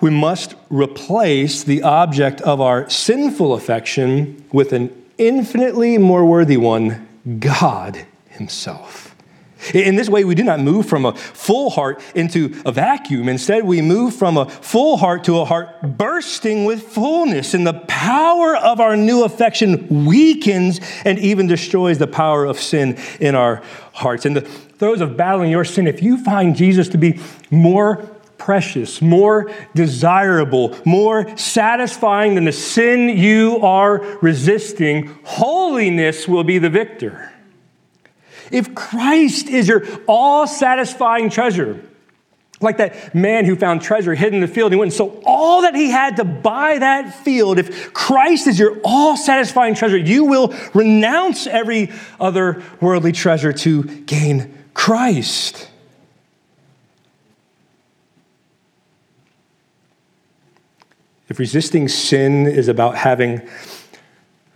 we 0.00 0.10
must 0.10 0.54
replace 0.68 1.62
the 1.62 1.82
object 1.82 2.40
of 2.42 2.60
our 2.60 2.88
sinful 2.90 3.54
affection 3.54 4.44
with 4.52 4.72
an 4.72 4.90
infinitely 5.18 5.98
more 5.98 6.24
worthy 6.24 6.56
one, 6.56 7.08
God 7.38 8.04
Himself. 8.28 9.01
In 9.74 9.96
this 9.96 10.08
way, 10.08 10.24
we 10.24 10.34
do 10.34 10.44
not 10.44 10.60
move 10.60 10.86
from 10.86 11.04
a 11.04 11.14
full 11.14 11.70
heart 11.70 12.02
into 12.14 12.60
a 12.66 12.72
vacuum. 12.72 13.28
Instead, 13.28 13.64
we 13.64 13.80
move 13.80 14.14
from 14.14 14.36
a 14.36 14.48
full 14.48 14.96
heart 14.96 15.24
to 15.24 15.38
a 15.38 15.44
heart 15.44 15.96
bursting 15.96 16.64
with 16.64 16.82
fullness. 16.82 17.54
And 17.54 17.66
the 17.66 17.74
power 17.88 18.56
of 18.56 18.80
our 18.80 18.96
new 18.96 19.24
affection 19.24 20.04
weakens 20.04 20.80
and 21.04 21.18
even 21.18 21.46
destroys 21.46 21.98
the 21.98 22.06
power 22.06 22.44
of 22.44 22.58
sin 22.58 22.98
in 23.20 23.34
our 23.34 23.62
hearts. 23.92 24.26
In 24.26 24.34
the 24.34 24.42
throes 24.42 25.00
of 25.00 25.16
battling 25.16 25.50
your 25.50 25.64
sin, 25.64 25.86
if 25.86 26.02
you 26.02 26.22
find 26.22 26.56
Jesus 26.56 26.88
to 26.88 26.98
be 26.98 27.20
more 27.50 27.96
precious, 28.38 29.00
more 29.00 29.52
desirable, 29.74 30.76
more 30.84 31.36
satisfying 31.36 32.34
than 32.34 32.44
the 32.44 32.52
sin 32.52 33.08
you 33.08 33.58
are 33.62 33.98
resisting, 34.20 35.16
holiness 35.22 36.26
will 36.26 36.42
be 36.42 36.58
the 36.58 36.68
victor. 36.68 37.32
If 38.50 38.74
Christ 38.74 39.48
is 39.48 39.68
your 39.68 39.86
all 40.06 40.46
satisfying 40.46 41.30
treasure, 41.30 41.82
like 42.60 42.76
that 42.76 43.14
man 43.14 43.44
who 43.44 43.56
found 43.56 43.82
treasure 43.82 44.14
hidden 44.14 44.36
in 44.36 44.40
the 44.40 44.52
field, 44.52 44.72
he 44.72 44.78
went 44.78 44.92
and 44.92 44.96
sold 44.96 45.22
all 45.26 45.62
that 45.62 45.74
he 45.74 45.90
had 45.90 46.16
to 46.16 46.24
buy 46.24 46.78
that 46.78 47.14
field. 47.14 47.58
If 47.58 47.92
Christ 47.92 48.46
is 48.46 48.58
your 48.58 48.80
all 48.84 49.16
satisfying 49.16 49.74
treasure, 49.74 49.96
you 49.96 50.24
will 50.24 50.54
renounce 50.72 51.46
every 51.46 51.90
other 52.20 52.62
worldly 52.80 53.12
treasure 53.12 53.52
to 53.52 53.82
gain 53.82 54.56
Christ. 54.74 55.68
if 61.32 61.38
resisting 61.38 61.88
sin 61.88 62.46
is 62.46 62.68
about 62.68 62.94
having 62.94 63.40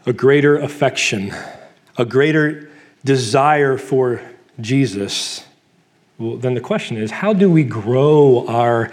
a 0.05 0.13
greater 0.13 0.59
affection, 0.59 1.33
a 1.97 2.05
greater 2.05 2.69
desire 3.07 3.79
for 3.79 4.21
Jesus, 4.61 5.47
well, 6.19 6.37
then 6.37 6.55
the 6.55 6.61
question 6.61 6.97
is 6.97 7.11
how 7.11 7.33
do 7.33 7.51
we 7.51 7.63
grow 7.65 8.47
our 8.49 8.91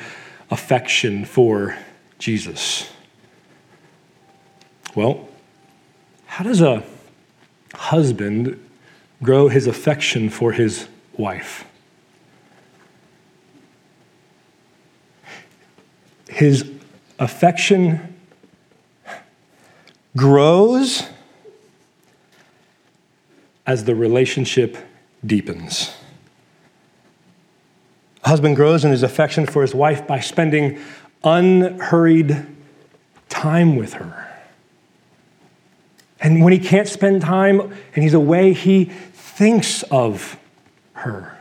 affection 0.50 1.26
for 1.26 1.78
Jesus? 2.20 2.90
Well, 4.96 5.28
how 6.28 6.44
does 6.44 6.62
a 6.62 6.84
husband 7.74 8.60
grow 9.22 9.48
his 9.48 9.68
affection 9.68 10.30
for 10.30 10.52
his 10.52 10.88
wife? 11.18 11.66
His 16.30 16.70
affection 17.20 18.16
grows 20.16 21.04
as 23.66 23.86
the 23.86 23.96
relationship 23.96 24.78
deepens. 25.26 25.94
A 28.24 28.30
husband 28.30 28.56
grows 28.56 28.86
in 28.86 28.92
his 28.92 29.04
affection 29.04 29.46
for 29.46 29.62
his 29.62 29.76
wife 29.76 30.08
by 30.08 30.20
spending 30.20 30.80
unhurried 31.24 32.46
time 33.30 33.76
with 33.76 33.94
her. 33.94 34.30
And 36.20 36.42
when 36.44 36.54
he 36.54 36.60
can't 36.60 36.88
spend 36.88 37.22
time 37.22 37.60
and 37.60 38.04
he's 38.04 38.14
away, 38.14 38.54
he 38.54 38.86
thinks 38.86 39.84
of 39.84 40.38
her. 40.94 41.38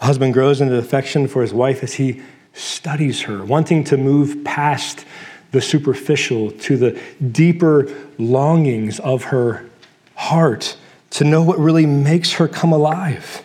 A 0.00 0.04
husband 0.04 0.34
grows 0.34 0.60
in 0.60 0.68
into 0.68 0.78
affection 0.78 1.26
for 1.26 1.42
his 1.42 1.54
wife 1.54 1.82
as 1.82 1.94
he 1.94 2.22
studies 2.52 3.22
her, 3.22 3.44
wanting 3.44 3.84
to 3.84 3.96
move 3.96 4.44
past 4.44 5.04
the 5.50 5.60
superficial 5.60 6.50
to 6.50 6.76
the 6.76 7.00
deeper 7.32 7.88
longings 8.18 9.00
of 9.00 9.24
her 9.24 9.68
heart, 10.14 10.76
to 11.10 11.24
know 11.24 11.42
what 11.42 11.58
really 11.58 11.86
makes 11.86 12.32
her 12.32 12.48
come 12.48 12.72
alive. 12.72 13.44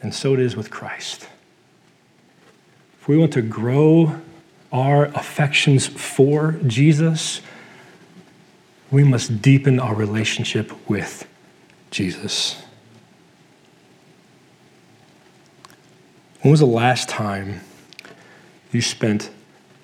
And 0.00 0.14
so 0.14 0.34
it 0.34 0.40
is 0.40 0.56
with 0.56 0.70
Christ. 0.70 1.28
If 3.00 3.08
we 3.08 3.16
want 3.16 3.32
to 3.34 3.42
grow 3.42 4.20
our 4.72 5.06
affections 5.06 5.86
for 5.86 6.52
Jesus, 6.66 7.40
we 8.90 9.04
must 9.04 9.42
deepen 9.42 9.78
our 9.78 9.94
relationship 9.94 10.72
with 10.88 11.26
Jesus. 11.90 12.62
When 16.40 16.50
was 16.50 16.60
the 16.60 16.66
last 16.66 17.08
time 17.08 17.60
you 18.72 18.80
spent 18.80 19.30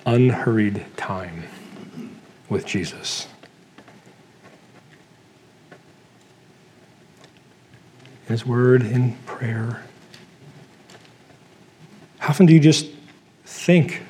unhurried 0.06 0.84
time 0.96 1.44
with 2.48 2.66
Jesus? 2.66 3.26
His 8.26 8.44
Word, 8.44 8.82
in 8.82 9.16
prayer. 9.26 9.84
How 12.18 12.30
often 12.30 12.46
do 12.46 12.52
you 12.52 12.60
just 12.60 12.86
think 13.44 14.02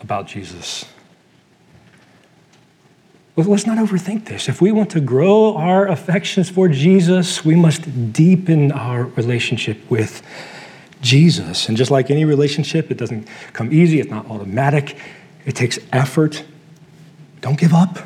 about 0.00 0.26
Jesus? 0.26 0.86
Let's 3.36 3.66
not 3.66 3.78
overthink 3.78 4.24
this. 4.26 4.48
If 4.48 4.60
we 4.60 4.72
want 4.72 4.90
to 4.90 5.00
grow 5.00 5.54
our 5.54 5.86
affections 5.86 6.50
for 6.50 6.68
Jesus, 6.68 7.44
we 7.44 7.54
must 7.54 8.12
deepen 8.12 8.72
our 8.72 9.04
relationship 9.04 9.78
with 9.88 10.22
Jesus. 11.00 11.68
And 11.68 11.76
just 11.76 11.90
like 11.90 12.10
any 12.10 12.24
relationship, 12.24 12.90
it 12.90 12.96
doesn't 12.96 13.28
come 13.52 13.72
easy, 13.72 14.00
it's 14.00 14.10
not 14.10 14.26
automatic, 14.30 14.96
it 15.46 15.54
takes 15.54 15.78
effort. 15.92 16.44
Don't 17.40 17.58
give 17.58 17.72
up. 17.72 17.98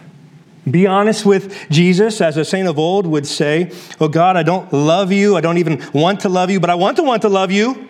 Be 0.70 0.86
honest 0.86 1.26
with 1.26 1.68
Jesus, 1.70 2.20
as 2.20 2.36
a 2.36 2.44
saint 2.44 2.68
of 2.68 2.78
old 2.78 3.06
would 3.06 3.26
say, 3.26 3.72
Oh 3.98 4.08
God, 4.08 4.36
I 4.36 4.44
don't 4.44 4.72
love 4.72 5.10
you. 5.10 5.36
I 5.36 5.40
don't 5.40 5.58
even 5.58 5.82
want 5.92 6.20
to 6.20 6.28
love 6.28 6.50
you, 6.50 6.60
but 6.60 6.70
I 6.70 6.76
want 6.76 6.96
to 6.98 7.02
want 7.02 7.22
to 7.22 7.28
love 7.28 7.50
you. 7.50 7.88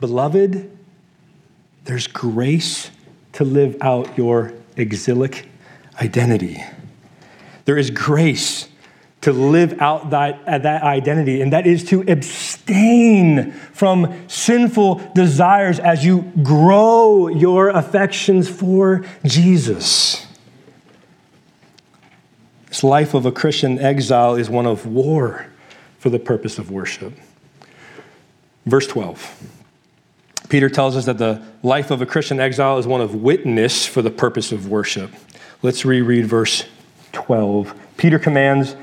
Beloved, 0.00 0.70
there's 1.84 2.06
grace 2.06 2.90
to 3.32 3.44
live 3.44 3.76
out 3.80 4.18
your 4.18 4.52
exilic 4.76 5.48
identity. 6.00 6.62
There 7.64 7.78
is 7.78 7.90
grace 7.90 8.68
to 9.24 9.32
live 9.32 9.80
out 9.80 10.10
that, 10.10 10.46
uh, 10.46 10.58
that 10.58 10.82
identity, 10.82 11.40
and 11.40 11.54
that 11.54 11.66
is 11.66 11.82
to 11.84 12.02
abstain 12.02 13.52
from 13.72 14.28
sinful 14.28 14.96
desires 15.14 15.78
as 15.78 16.04
you 16.04 16.30
grow 16.42 17.28
your 17.28 17.70
affections 17.70 18.50
for 18.50 19.02
Jesus. 19.24 20.26
This 22.68 22.84
life 22.84 23.14
of 23.14 23.24
a 23.24 23.32
Christian 23.32 23.78
exile 23.78 24.34
is 24.34 24.50
one 24.50 24.66
of 24.66 24.84
war 24.84 25.46
for 25.98 26.10
the 26.10 26.18
purpose 26.18 26.58
of 26.58 26.70
worship. 26.70 27.14
Verse 28.66 28.86
12. 28.86 29.50
Peter 30.50 30.68
tells 30.68 30.96
us 30.96 31.06
that 31.06 31.16
the 31.16 31.42
life 31.62 31.90
of 31.90 32.02
a 32.02 32.06
Christian 32.06 32.40
exile 32.40 32.76
is 32.76 32.86
one 32.86 33.00
of 33.00 33.14
witness 33.14 33.86
for 33.86 34.02
the 34.02 34.10
purpose 34.10 34.52
of 34.52 34.68
worship. 34.68 35.10
Let's 35.62 35.86
reread 35.86 36.26
verse 36.26 36.66
12. 37.12 37.74
Peter 37.96 38.18
commands, 38.18 38.76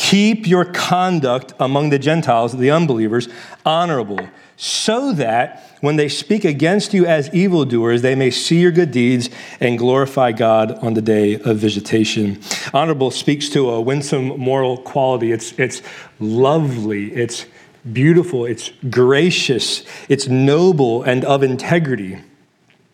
Keep 0.00 0.46
your 0.46 0.64
conduct 0.64 1.52
among 1.60 1.90
the 1.90 1.98
Gentiles, 1.98 2.56
the 2.56 2.70
unbelievers, 2.70 3.28
honorable, 3.66 4.18
so 4.56 5.12
that 5.12 5.62
when 5.82 5.96
they 5.96 6.08
speak 6.08 6.42
against 6.42 6.94
you 6.94 7.04
as 7.04 7.32
evildoers, 7.34 8.00
they 8.00 8.14
may 8.14 8.30
see 8.30 8.60
your 8.60 8.70
good 8.70 8.92
deeds 8.92 9.28
and 9.60 9.78
glorify 9.78 10.32
God 10.32 10.72
on 10.78 10.94
the 10.94 11.02
day 11.02 11.38
of 11.40 11.58
visitation. 11.58 12.40
Honorable 12.72 13.10
speaks 13.10 13.50
to 13.50 13.68
a 13.68 13.80
winsome 13.80 14.28
moral 14.40 14.78
quality. 14.78 15.32
It's, 15.32 15.52
it's 15.58 15.82
lovely, 16.18 17.12
it's 17.12 17.44
beautiful, 17.92 18.46
it's 18.46 18.72
gracious, 18.88 19.84
it's 20.08 20.28
noble, 20.28 21.02
and 21.02 21.26
of 21.26 21.42
integrity. 21.42 22.22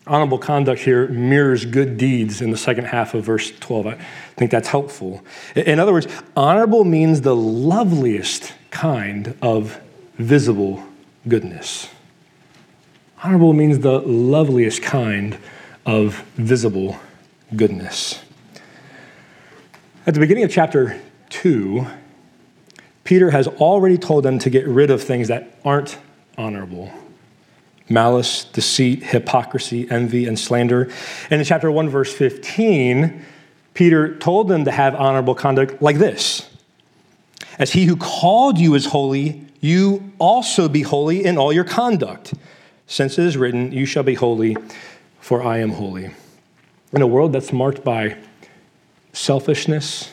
Honorable 0.07 0.37
conduct 0.37 0.81
here 0.81 1.07
mirrors 1.09 1.65
good 1.65 1.97
deeds 1.97 2.41
in 2.41 2.51
the 2.51 2.57
second 2.57 2.85
half 2.85 3.13
of 3.13 3.25
verse 3.25 3.51
12. 3.59 3.87
I 3.87 3.97
think 4.35 4.51
that's 4.51 4.69
helpful. 4.69 5.23
In 5.55 5.79
other 5.79 5.91
words, 5.91 6.07
honorable 6.35 6.83
means 6.83 7.21
the 7.21 7.35
loveliest 7.35 8.53
kind 8.71 9.37
of 9.41 9.79
visible 10.15 10.83
goodness. 11.27 11.89
Honorable 13.23 13.53
means 13.53 13.79
the 13.79 13.99
loveliest 13.99 14.81
kind 14.81 15.37
of 15.85 16.15
visible 16.35 16.97
goodness. 17.55 18.23
At 20.05 20.13
the 20.13 20.19
beginning 20.19 20.43
of 20.43 20.51
chapter 20.51 21.01
2, 21.29 21.85
Peter 23.03 23.31
has 23.31 23.47
already 23.47 23.97
told 23.97 24.23
them 24.23 24.39
to 24.39 24.49
get 24.49 24.67
rid 24.67 24.89
of 24.89 25.03
things 25.03 25.27
that 25.27 25.59
aren't 25.65 25.97
honorable 26.37 26.91
malice, 27.89 28.45
deceit, 28.45 29.03
hypocrisy, 29.03 29.89
envy, 29.89 30.25
and 30.25 30.37
slander. 30.37 30.91
And 31.29 31.39
in 31.39 31.45
chapter 31.45 31.71
1, 31.71 31.89
verse 31.89 32.13
15, 32.13 33.23
Peter 33.73 34.17
told 34.17 34.47
them 34.47 34.65
to 34.65 34.71
have 34.71 34.95
honorable 34.95 35.35
conduct 35.35 35.81
like 35.81 35.97
this 35.97 36.49
As 37.59 37.71
he 37.71 37.85
who 37.85 37.95
called 37.95 38.57
you 38.57 38.75
is 38.75 38.87
holy, 38.87 39.45
you 39.59 40.11
also 40.19 40.69
be 40.69 40.81
holy 40.81 41.23
in 41.25 41.37
all 41.37 41.53
your 41.53 41.63
conduct. 41.63 42.33
Since 42.87 43.19
it 43.19 43.25
is 43.25 43.37
written, 43.37 43.71
You 43.71 43.85
shall 43.85 44.03
be 44.03 44.13
holy, 44.13 44.55
for 45.19 45.43
I 45.43 45.59
am 45.59 45.71
holy. 45.71 46.11
In 46.93 47.01
a 47.01 47.07
world 47.07 47.33
that's 47.33 47.51
marked 47.51 47.83
by 47.83 48.17
selfishness, 49.11 50.11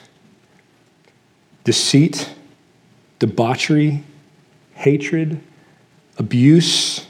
deceit, 1.62 2.34
debauchery, 3.18 4.02
hatred, 4.74 5.40
abuse, 6.18 7.06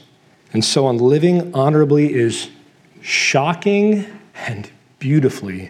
and 0.55 0.63
so 0.63 0.85
on. 0.85 0.97
Living 0.97 1.53
honorably 1.53 2.13
is 2.13 2.49
shocking 3.01 4.05
and 4.47 4.71
beautifully 4.99 5.69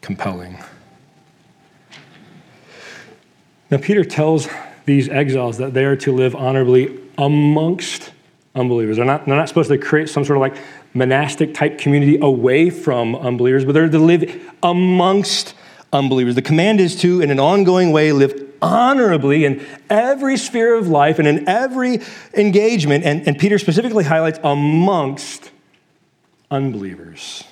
compelling. 0.00 0.58
Now, 3.70 3.76
Peter 3.78 4.02
tells 4.02 4.48
these 4.84 5.08
exiles 5.08 5.58
that 5.58 5.74
they 5.74 5.84
are 5.84 5.94
to 5.98 6.10
live 6.12 6.34
honorably 6.34 6.98
amongst 7.16 8.10
unbelievers. 8.56 8.96
They're 8.96 9.06
not, 9.06 9.26
they're 9.26 9.36
not 9.36 9.46
supposed 9.46 9.68
to 9.68 9.78
create 9.78 10.08
some 10.08 10.24
sort 10.24 10.38
of 10.38 10.40
like 10.40 10.56
monastic 10.92 11.54
type 11.54 11.78
community 11.78 12.18
away 12.20 12.68
from 12.68 13.14
unbelievers, 13.14 13.64
but 13.64 13.74
they're 13.74 13.88
to 13.88 13.98
live 14.00 14.52
amongst 14.60 15.54
unbelievers. 15.92 16.34
The 16.34 16.42
command 16.42 16.80
is 16.80 16.96
to, 16.96 17.20
in 17.20 17.30
an 17.30 17.40
ongoing 17.40 17.92
way, 17.92 18.12
live 18.12 18.42
honorably 18.60 19.44
in 19.44 19.64
every 19.90 20.36
sphere 20.36 20.74
of 20.74 20.88
life 20.88 21.18
and 21.18 21.28
in 21.28 21.48
every 21.48 22.00
engagement. 22.34 23.04
And, 23.04 23.26
and 23.26 23.38
Peter 23.38 23.58
specifically 23.58 24.04
highlights 24.04 24.38
amongst 24.42 25.50
unbelievers. 26.50 27.44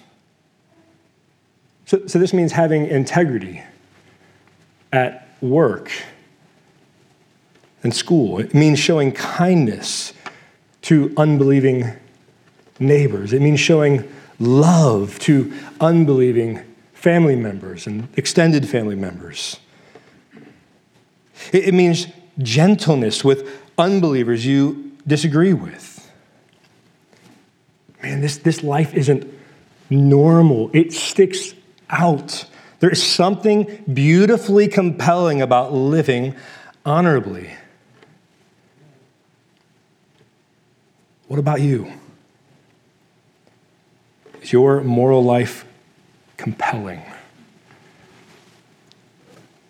So, 1.86 2.06
so 2.06 2.18
this 2.18 2.32
means 2.32 2.52
having 2.52 2.86
integrity 2.86 3.62
at 4.92 5.28
work 5.40 5.90
and 7.82 7.94
school. 7.94 8.38
It 8.38 8.54
means 8.54 8.78
showing 8.78 9.12
kindness 9.12 10.12
to 10.82 11.12
unbelieving 11.16 11.92
neighbors. 12.78 13.32
It 13.32 13.42
means 13.42 13.60
showing 13.60 14.10
love 14.38 15.18
to 15.20 15.52
unbelieving 15.80 16.62
family 17.04 17.36
members 17.36 17.86
and 17.86 18.08
extended 18.16 18.66
family 18.66 18.96
members. 18.96 19.60
It, 21.52 21.74
means 21.74 22.06
gentleness 22.38 23.22
with 23.22 23.46
unbelievers 23.76 24.46
you 24.46 24.92
disagree 25.06 25.52
with. 25.52 26.10
Man, 28.02 28.22
this, 28.22 28.38
this 28.38 28.62
life 28.62 28.94
isn't 28.94 29.30
normal, 29.90 30.70
it 30.72 30.94
sticks 30.94 31.52
out. 31.90 32.46
There 32.80 32.88
is 32.88 33.02
something 33.02 33.84
beautifully 33.92 34.66
compelling 34.66 35.42
about 35.42 35.74
living 35.74 36.34
honorably. 36.86 37.50
What 41.28 41.38
about 41.38 41.60
you? 41.60 41.92
Is 44.40 44.54
your 44.54 44.82
moral 44.82 45.22
life 45.22 45.66
compelling, 46.36 47.02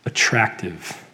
attractive? 0.05 1.05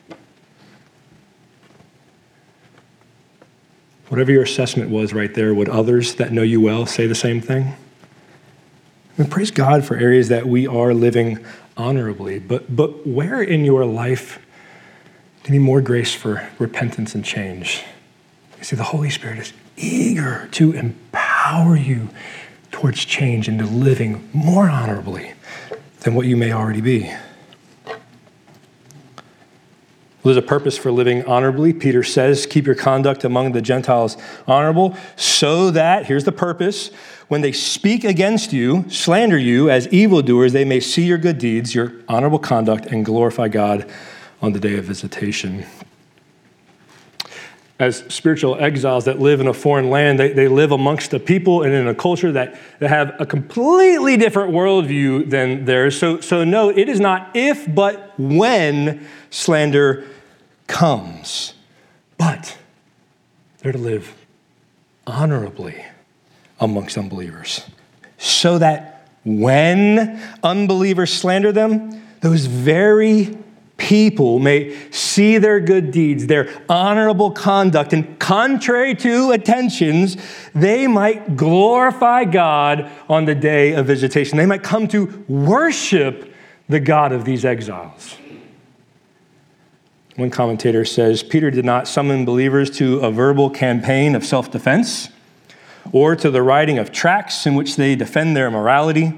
Whatever 4.08 4.32
your 4.32 4.42
assessment 4.42 4.90
was 4.90 5.12
right 5.12 5.32
there, 5.34 5.54
would 5.54 5.68
others 5.68 6.16
that 6.16 6.32
know 6.32 6.42
you 6.42 6.60
well 6.60 6.84
say 6.86 7.06
the 7.06 7.14
same 7.14 7.40
thing? 7.40 7.74
I 9.16 9.22
mean, 9.22 9.30
praise 9.30 9.50
God 9.50 9.84
for 9.84 9.96
areas 9.96 10.28
that 10.28 10.46
we 10.46 10.66
are 10.66 10.94
living 10.94 11.44
honorably, 11.76 12.38
but, 12.38 12.74
but 12.74 13.06
where 13.06 13.42
in 13.42 13.64
your 13.64 13.84
life 13.84 14.38
do 15.42 15.52
you 15.52 15.58
need 15.58 15.64
more 15.64 15.80
grace 15.80 16.14
for 16.14 16.48
repentance 16.58 17.14
and 17.14 17.24
change? 17.24 17.84
You 18.58 18.64
see, 18.64 18.76
the 18.76 18.84
Holy 18.84 19.10
Spirit 19.10 19.38
is 19.38 19.52
eager 19.76 20.48
to 20.52 20.72
empower 20.72 21.76
you 21.76 22.08
towards 22.70 23.04
change 23.04 23.48
into 23.48 23.64
living 23.64 24.28
more 24.32 24.68
honorably 24.68 25.32
than 26.00 26.14
what 26.14 26.26
you 26.26 26.36
may 26.36 26.52
already 26.52 26.80
be. 26.80 27.12
Well, 30.22 30.34
there's 30.34 30.44
a 30.44 30.46
purpose 30.46 30.76
for 30.76 30.92
living 30.92 31.24
honorably. 31.24 31.72
Peter 31.72 32.02
says, 32.02 32.44
Keep 32.44 32.66
your 32.66 32.74
conduct 32.74 33.24
among 33.24 33.52
the 33.52 33.62
Gentiles 33.62 34.18
honorable, 34.46 34.94
so 35.16 35.70
that, 35.70 36.06
here's 36.06 36.24
the 36.24 36.32
purpose, 36.32 36.90
when 37.28 37.40
they 37.40 37.52
speak 37.52 38.04
against 38.04 38.52
you, 38.52 38.84
slander 38.90 39.38
you 39.38 39.70
as 39.70 39.88
evildoers, 39.88 40.52
they 40.52 40.64
may 40.64 40.80
see 40.80 41.06
your 41.06 41.16
good 41.16 41.38
deeds, 41.38 41.74
your 41.74 41.92
honorable 42.06 42.38
conduct, 42.38 42.86
and 42.86 43.04
glorify 43.04 43.48
God 43.48 43.90
on 44.42 44.52
the 44.52 44.60
day 44.60 44.76
of 44.76 44.84
visitation 44.84 45.64
as 47.80 48.04
spiritual 48.08 48.56
exiles 48.60 49.06
that 49.06 49.18
live 49.18 49.40
in 49.40 49.48
a 49.48 49.54
foreign 49.54 49.88
land. 49.88 50.20
They, 50.20 50.32
they 50.32 50.48
live 50.48 50.70
amongst 50.70 51.14
a 51.14 51.18
people 51.18 51.62
and 51.62 51.72
in 51.72 51.88
a 51.88 51.94
culture 51.94 52.30
that, 52.32 52.60
that 52.78 52.90
have 52.90 53.18
a 53.18 53.24
completely 53.24 54.18
different 54.18 54.52
worldview 54.52 55.28
than 55.28 55.64
theirs. 55.64 55.98
So, 55.98 56.20
so, 56.20 56.44
no, 56.44 56.68
it 56.68 56.90
is 56.90 57.00
not 57.00 57.34
if, 57.34 57.74
but 57.74 58.12
when 58.18 59.08
slander 59.30 60.06
comes. 60.66 61.54
But 62.18 62.58
they're 63.58 63.72
to 63.72 63.78
live 63.78 64.14
honorably 65.06 65.82
amongst 66.60 66.98
unbelievers 66.98 67.62
so 68.18 68.58
that 68.58 69.08
when 69.24 70.22
unbelievers 70.42 71.12
slander 71.12 71.50
them, 71.50 72.02
those 72.20 72.44
very 72.44 73.38
people 73.80 74.38
may 74.38 74.76
see 74.90 75.38
their 75.38 75.58
good 75.58 75.90
deeds, 75.90 76.26
their 76.26 76.48
honorable 76.68 77.30
conduct, 77.30 77.92
and 77.92 78.18
contrary 78.18 78.94
to 78.94 79.32
attentions, 79.32 80.16
they 80.54 80.86
might 80.86 81.36
glorify 81.36 82.24
God 82.24 82.88
on 83.08 83.24
the 83.24 83.34
day 83.34 83.72
of 83.72 83.86
visitation. 83.86 84.36
They 84.36 84.46
might 84.46 84.62
come 84.62 84.86
to 84.88 85.24
worship 85.26 86.32
the 86.68 86.78
God 86.78 87.10
of 87.10 87.24
these 87.24 87.44
exiles. 87.44 88.16
One 90.16 90.30
commentator 90.30 90.84
says 90.84 91.22
Peter 91.22 91.50
did 91.50 91.64
not 91.64 91.88
summon 91.88 92.24
believers 92.26 92.70
to 92.72 92.98
a 93.00 93.10
verbal 93.10 93.48
campaign 93.48 94.14
of 94.14 94.24
self 94.24 94.50
defense 94.50 95.08
or 95.92 96.14
to 96.14 96.30
the 96.30 96.42
writing 96.42 96.78
of 96.78 96.92
tracts 96.92 97.46
in 97.46 97.54
which 97.54 97.76
they 97.76 97.96
defend 97.96 98.36
their 98.36 98.50
morality. 98.50 99.14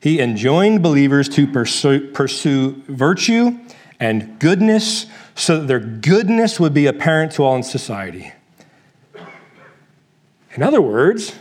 He 0.00 0.18
enjoined 0.18 0.82
believers 0.82 1.28
to 1.30 1.46
pursue, 1.46 2.10
pursue 2.12 2.82
virtue 2.88 3.58
and 4.00 4.38
goodness 4.38 5.06
so 5.34 5.60
that 5.60 5.66
their 5.66 5.78
goodness 5.78 6.58
would 6.58 6.74
be 6.74 6.86
apparent 6.86 7.32
to 7.32 7.44
all 7.44 7.54
in 7.54 7.62
society. 7.62 8.32
In 10.54 10.62
other 10.62 10.80
words, 10.80 11.34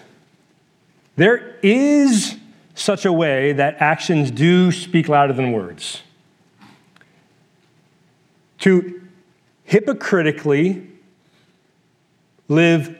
there 1.15 1.57
is 1.63 2.35
such 2.75 3.05
a 3.05 3.11
way 3.11 3.53
that 3.53 3.77
actions 3.81 4.29
do 4.29 4.71
speak 4.71 5.09
louder 5.09 5.33
than 5.33 5.51
words. 5.51 6.01
To 8.59 9.01
hypocritically 9.63 10.87
live 12.47 12.97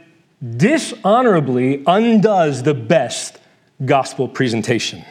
dishonorably 0.55 1.83
undoes 1.85 2.63
the 2.63 2.73
best 2.73 3.37
gospel 3.85 4.27
presentation. 4.27 5.03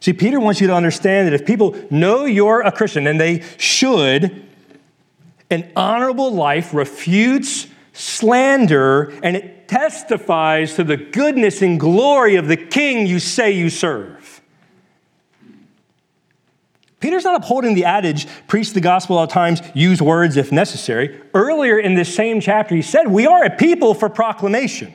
See, 0.00 0.12
Peter 0.12 0.38
wants 0.38 0.60
you 0.60 0.66
to 0.66 0.74
understand 0.74 1.26
that 1.26 1.34
if 1.34 1.46
people 1.46 1.74
know 1.90 2.24
you're 2.24 2.60
a 2.60 2.70
Christian, 2.70 3.06
and 3.06 3.20
they 3.20 3.42
should, 3.56 4.46
an 5.50 5.70
honorable 5.76 6.32
life 6.32 6.74
refutes 6.74 7.66
slander 7.92 9.10
and 9.22 9.36
it 9.36 9.68
testifies 9.68 10.74
to 10.74 10.84
the 10.84 10.96
goodness 10.96 11.62
and 11.62 11.80
glory 11.80 12.36
of 12.36 12.46
the 12.46 12.56
king 12.56 13.06
you 13.06 13.18
say 13.18 13.50
you 13.50 13.70
serve. 13.70 14.42
Peter's 17.00 17.24
not 17.24 17.36
upholding 17.36 17.74
the 17.74 17.84
adage, 17.84 18.26
preach 18.48 18.72
the 18.72 18.80
gospel 18.80 19.20
at 19.22 19.30
times, 19.30 19.60
use 19.74 20.00
words 20.00 20.36
if 20.36 20.50
necessary. 20.50 21.20
Earlier 21.34 21.78
in 21.78 21.94
this 21.94 22.12
same 22.14 22.40
chapter, 22.40 22.74
he 22.74 22.82
said, 22.82 23.08
We 23.08 23.26
are 23.26 23.44
a 23.44 23.50
people 23.50 23.94
for 23.94 24.08
proclamation. 24.08 24.94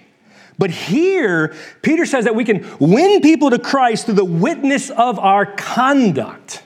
But 0.57 0.69
here, 0.69 1.55
Peter 1.81 2.05
says 2.05 2.25
that 2.25 2.35
we 2.35 2.45
can 2.45 2.67
win 2.79 3.21
people 3.21 3.49
to 3.49 3.59
Christ 3.59 4.05
through 4.05 4.15
the 4.15 4.25
witness 4.25 4.89
of 4.89 5.17
our 5.19 5.45
conduct. 5.45 6.63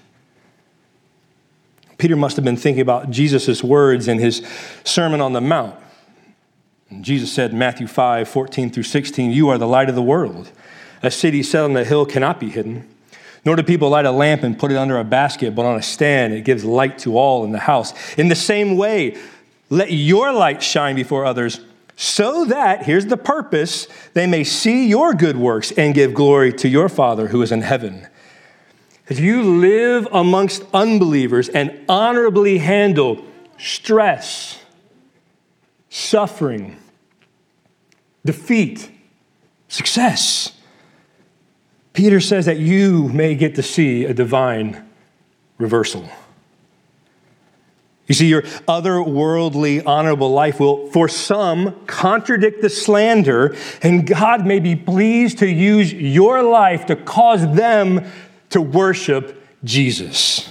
Peter 1.97 2.15
must 2.15 2.35
have 2.35 2.45
been 2.45 2.57
thinking 2.57 2.81
about 2.81 3.09
Jesus' 3.09 3.63
words 3.63 4.07
in 4.07 4.19
his 4.19 4.45
Sermon 4.83 5.21
on 5.21 5.33
the 5.33 5.41
Mount. 5.41 5.75
Jesus 7.01 7.31
said 7.31 7.51
in 7.51 7.57
Matthew 7.57 7.87
5 7.87 8.27
14 8.27 8.69
through 8.69 8.83
16, 8.83 9.31
You 9.31 9.49
are 9.49 9.57
the 9.57 9.67
light 9.67 9.89
of 9.89 9.95
the 9.95 10.01
world. 10.01 10.51
A 11.01 11.11
city 11.11 11.43
set 11.43 11.63
on 11.63 11.75
a 11.77 11.83
hill 11.83 12.05
cannot 12.05 12.39
be 12.39 12.49
hidden. 12.49 12.87
Nor 13.45 13.55
do 13.55 13.63
people 13.63 13.89
light 13.89 14.05
a 14.05 14.11
lamp 14.11 14.43
and 14.43 14.57
put 14.57 14.71
it 14.71 14.77
under 14.77 14.97
a 14.97 15.03
basket, 15.03 15.53
but 15.53 15.65
on 15.65 15.77
a 15.77 15.81
stand. 15.81 16.33
It 16.33 16.45
gives 16.45 16.65
light 16.65 16.97
to 16.99 17.17
all 17.17 17.43
in 17.43 17.51
the 17.51 17.59
house. 17.59 17.93
In 18.17 18.27
the 18.27 18.35
same 18.35 18.75
way, 18.75 19.17
let 19.69 19.91
your 19.91 20.33
light 20.33 20.63
shine 20.63 20.95
before 20.95 21.25
others 21.25 21.59
so 21.95 22.45
that, 22.45 22.83
here's 22.83 23.05
the 23.05 23.17
purpose, 23.17 23.87
they 24.13 24.27
may 24.27 24.43
see 24.43 24.87
your 24.87 25.13
good 25.13 25.37
works 25.37 25.71
and 25.71 25.93
give 25.93 26.13
glory 26.13 26.51
to 26.53 26.67
your 26.67 26.89
Father 26.89 27.27
who 27.27 27.41
is 27.41 27.51
in 27.51 27.61
heaven. 27.61 28.07
If 29.07 29.19
you 29.19 29.43
live 29.43 30.07
amongst 30.11 30.63
unbelievers 30.73 31.47
and 31.47 31.79
honorably 31.87 32.57
handle 32.57 33.23
stress, 33.57 34.59
suffering, 35.89 36.77
defeat, 38.25 38.91
success, 39.69 40.51
Peter 41.93 42.19
says 42.19 42.45
that 42.45 42.57
you 42.57 43.07
may 43.09 43.35
get 43.35 43.55
to 43.55 43.63
see 43.63 44.03
a 44.03 44.13
divine 44.13 44.85
reversal. 45.57 46.09
You 48.07 48.13
see, 48.13 48.27
your 48.27 48.43
otherworldly, 48.43 49.81
honorable 49.85 50.31
life 50.31 50.59
will, 50.59 50.87
for 50.91 51.07
some, 51.07 51.75
contradict 51.87 52.61
the 52.61 52.69
slander, 52.69 53.55
and 53.81 54.05
God 54.05 54.45
may 54.45 54.59
be 54.59 54.75
pleased 54.75 55.39
to 55.39 55.47
use 55.47 55.91
your 55.91 56.43
life 56.43 56.85
to 56.85 56.95
cause 56.95 57.41
them 57.55 58.05
to 58.51 58.61
worship 58.61 59.41
Jesus. 59.63 60.47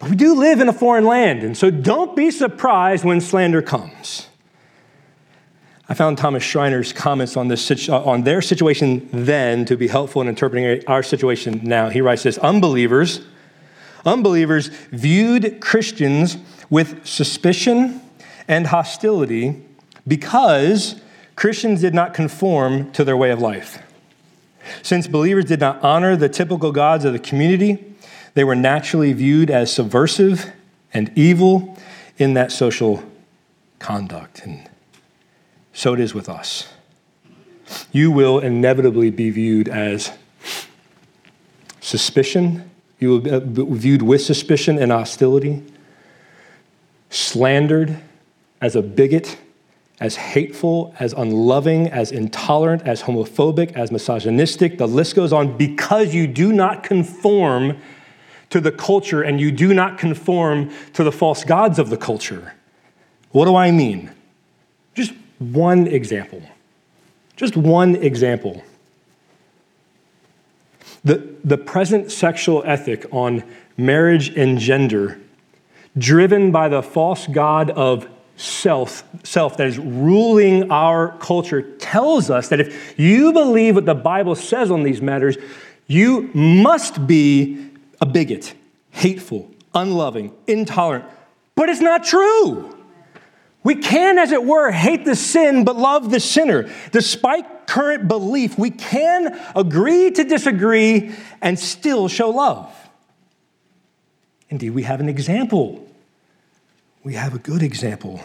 But 0.00 0.10
we 0.10 0.16
do 0.16 0.34
live 0.34 0.60
in 0.60 0.68
a 0.68 0.72
foreign 0.72 1.04
land, 1.04 1.44
and 1.44 1.56
so 1.56 1.70
don't 1.70 2.16
be 2.16 2.32
surprised 2.32 3.04
when 3.04 3.20
slander 3.20 3.62
comes. 3.62 4.29
I 5.90 5.94
found 5.94 6.18
Thomas 6.18 6.44
Schreiner's 6.44 6.92
comments 6.92 7.36
on, 7.36 7.48
this, 7.48 7.88
uh, 7.88 8.04
on 8.04 8.22
their 8.22 8.40
situation 8.40 9.08
then 9.12 9.64
to 9.64 9.76
be 9.76 9.88
helpful 9.88 10.22
in 10.22 10.28
interpreting 10.28 10.84
our 10.86 11.02
situation 11.02 11.62
now. 11.64 11.88
He 11.88 12.00
writes 12.00 12.22
this 12.22 12.38
Unbelievers, 12.38 13.22
unbelievers 14.06 14.68
viewed 14.92 15.60
Christians 15.60 16.36
with 16.70 17.04
suspicion 17.04 18.00
and 18.46 18.68
hostility 18.68 19.60
because 20.06 21.00
Christians 21.34 21.80
did 21.80 21.92
not 21.92 22.14
conform 22.14 22.92
to 22.92 23.02
their 23.02 23.16
way 23.16 23.32
of 23.32 23.40
life. 23.40 23.82
Since 24.82 25.08
believers 25.08 25.46
did 25.46 25.58
not 25.58 25.82
honor 25.82 26.14
the 26.14 26.28
typical 26.28 26.70
gods 26.70 27.04
of 27.04 27.12
the 27.12 27.18
community, 27.18 27.84
They 28.34 28.44
were 28.44 28.54
naturally 28.54 29.12
viewed 29.12 29.50
as 29.50 29.72
subversive 29.72 30.52
and 30.94 31.10
evil 31.16 31.76
in 32.16 32.34
that 32.34 32.52
social 32.52 33.02
conduct. 33.80 34.44
And 34.44 34.69
so 35.80 35.94
it 35.94 36.00
is 36.00 36.12
with 36.12 36.28
us. 36.28 36.68
You 37.90 38.10
will 38.10 38.38
inevitably 38.38 39.08
be 39.08 39.30
viewed 39.30 39.66
as 39.66 40.12
suspicion. 41.80 42.70
You 42.98 43.08
will 43.08 43.34
uh, 43.34 43.40
be 43.40 43.64
viewed 43.64 44.02
with 44.02 44.20
suspicion 44.20 44.76
and 44.78 44.92
hostility, 44.92 45.62
slandered 47.08 47.98
as 48.60 48.76
a 48.76 48.82
bigot, 48.82 49.38
as 50.00 50.16
hateful, 50.16 50.94
as 51.00 51.14
unloving, 51.14 51.88
as 51.88 52.12
intolerant, 52.12 52.82
as 52.82 53.04
homophobic, 53.04 53.72
as 53.72 53.90
misogynistic. 53.90 54.76
The 54.76 54.86
list 54.86 55.16
goes 55.16 55.32
on 55.32 55.56
because 55.56 56.14
you 56.14 56.26
do 56.26 56.52
not 56.52 56.82
conform 56.82 57.78
to 58.50 58.60
the 58.60 58.72
culture 58.72 59.22
and 59.22 59.40
you 59.40 59.50
do 59.50 59.72
not 59.72 59.96
conform 59.96 60.74
to 60.92 61.02
the 61.02 61.12
false 61.12 61.42
gods 61.42 61.78
of 61.78 61.88
the 61.88 61.96
culture. 61.96 62.52
What 63.30 63.46
do 63.46 63.56
I 63.56 63.70
mean? 63.70 64.10
Just 64.92 65.14
one 65.40 65.86
example. 65.88 66.42
Just 67.34 67.56
one 67.56 67.96
example. 67.96 68.62
The, 71.02 71.34
the 71.42 71.56
present 71.56 72.12
sexual 72.12 72.62
ethic 72.66 73.06
on 73.10 73.42
marriage 73.76 74.28
and 74.36 74.58
gender, 74.58 75.18
driven 75.96 76.52
by 76.52 76.68
the 76.68 76.82
false 76.82 77.26
god 77.26 77.70
of 77.70 78.06
self, 78.36 79.02
self 79.24 79.56
that 79.56 79.66
is 79.66 79.78
ruling 79.78 80.70
our 80.70 81.16
culture, 81.18 81.62
tells 81.78 82.28
us 82.30 82.48
that 82.48 82.60
if 82.60 82.98
you 82.98 83.32
believe 83.32 83.74
what 83.74 83.86
the 83.86 83.94
Bible 83.94 84.34
says 84.34 84.70
on 84.70 84.82
these 84.82 85.00
matters, 85.00 85.38
you 85.86 86.30
must 86.34 87.06
be 87.06 87.70
a 88.00 88.06
bigot, 88.06 88.54
hateful, 88.90 89.50
unloving, 89.74 90.34
intolerant. 90.46 91.06
But 91.54 91.70
it's 91.70 91.80
not 91.80 92.04
true. 92.04 92.76
We 93.62 93.74
can, 93.74 94.18
as 94.18 94.32
it 94.32 94.44
were, 94.44 94.70
hate 94.70 95.04
the 95.04 95.16
sin 95.16 95.64
but 95.64 95.76
love 95.76 96.10
the 96.10 96.20
sinner. 96.20 96.70
Despite 96.92 97.66
current 97.66 98.08
belief, 98.08 98.58
we 98.58 98.70
can 98.70 99.38
agree 99.54 100.10
to 100.10 100.24
disagree 100.24 101.14
and 101.42 101.58
still 101.58 102.08
show 102.08 102.30
love. 102.30 102.74
Indeed, 104.48 104.70
we 104.70 104.82
have 104.82 105.00
an 105.00 105.08
example. 105.08 105.86
We 107.04 107.14
have 107.14 107.34
a 107.34 107.38
good 107.38 107.62
example 107.62 108.20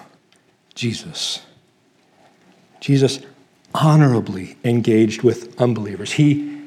Jesus. 0.74 1.42
Jesus 2.82 3.20
honorably 3.74 4.58
engaged 4.64 5.24
with 5.24 5.60
unbelievers. 5.60 6.14
He 6.14 6.62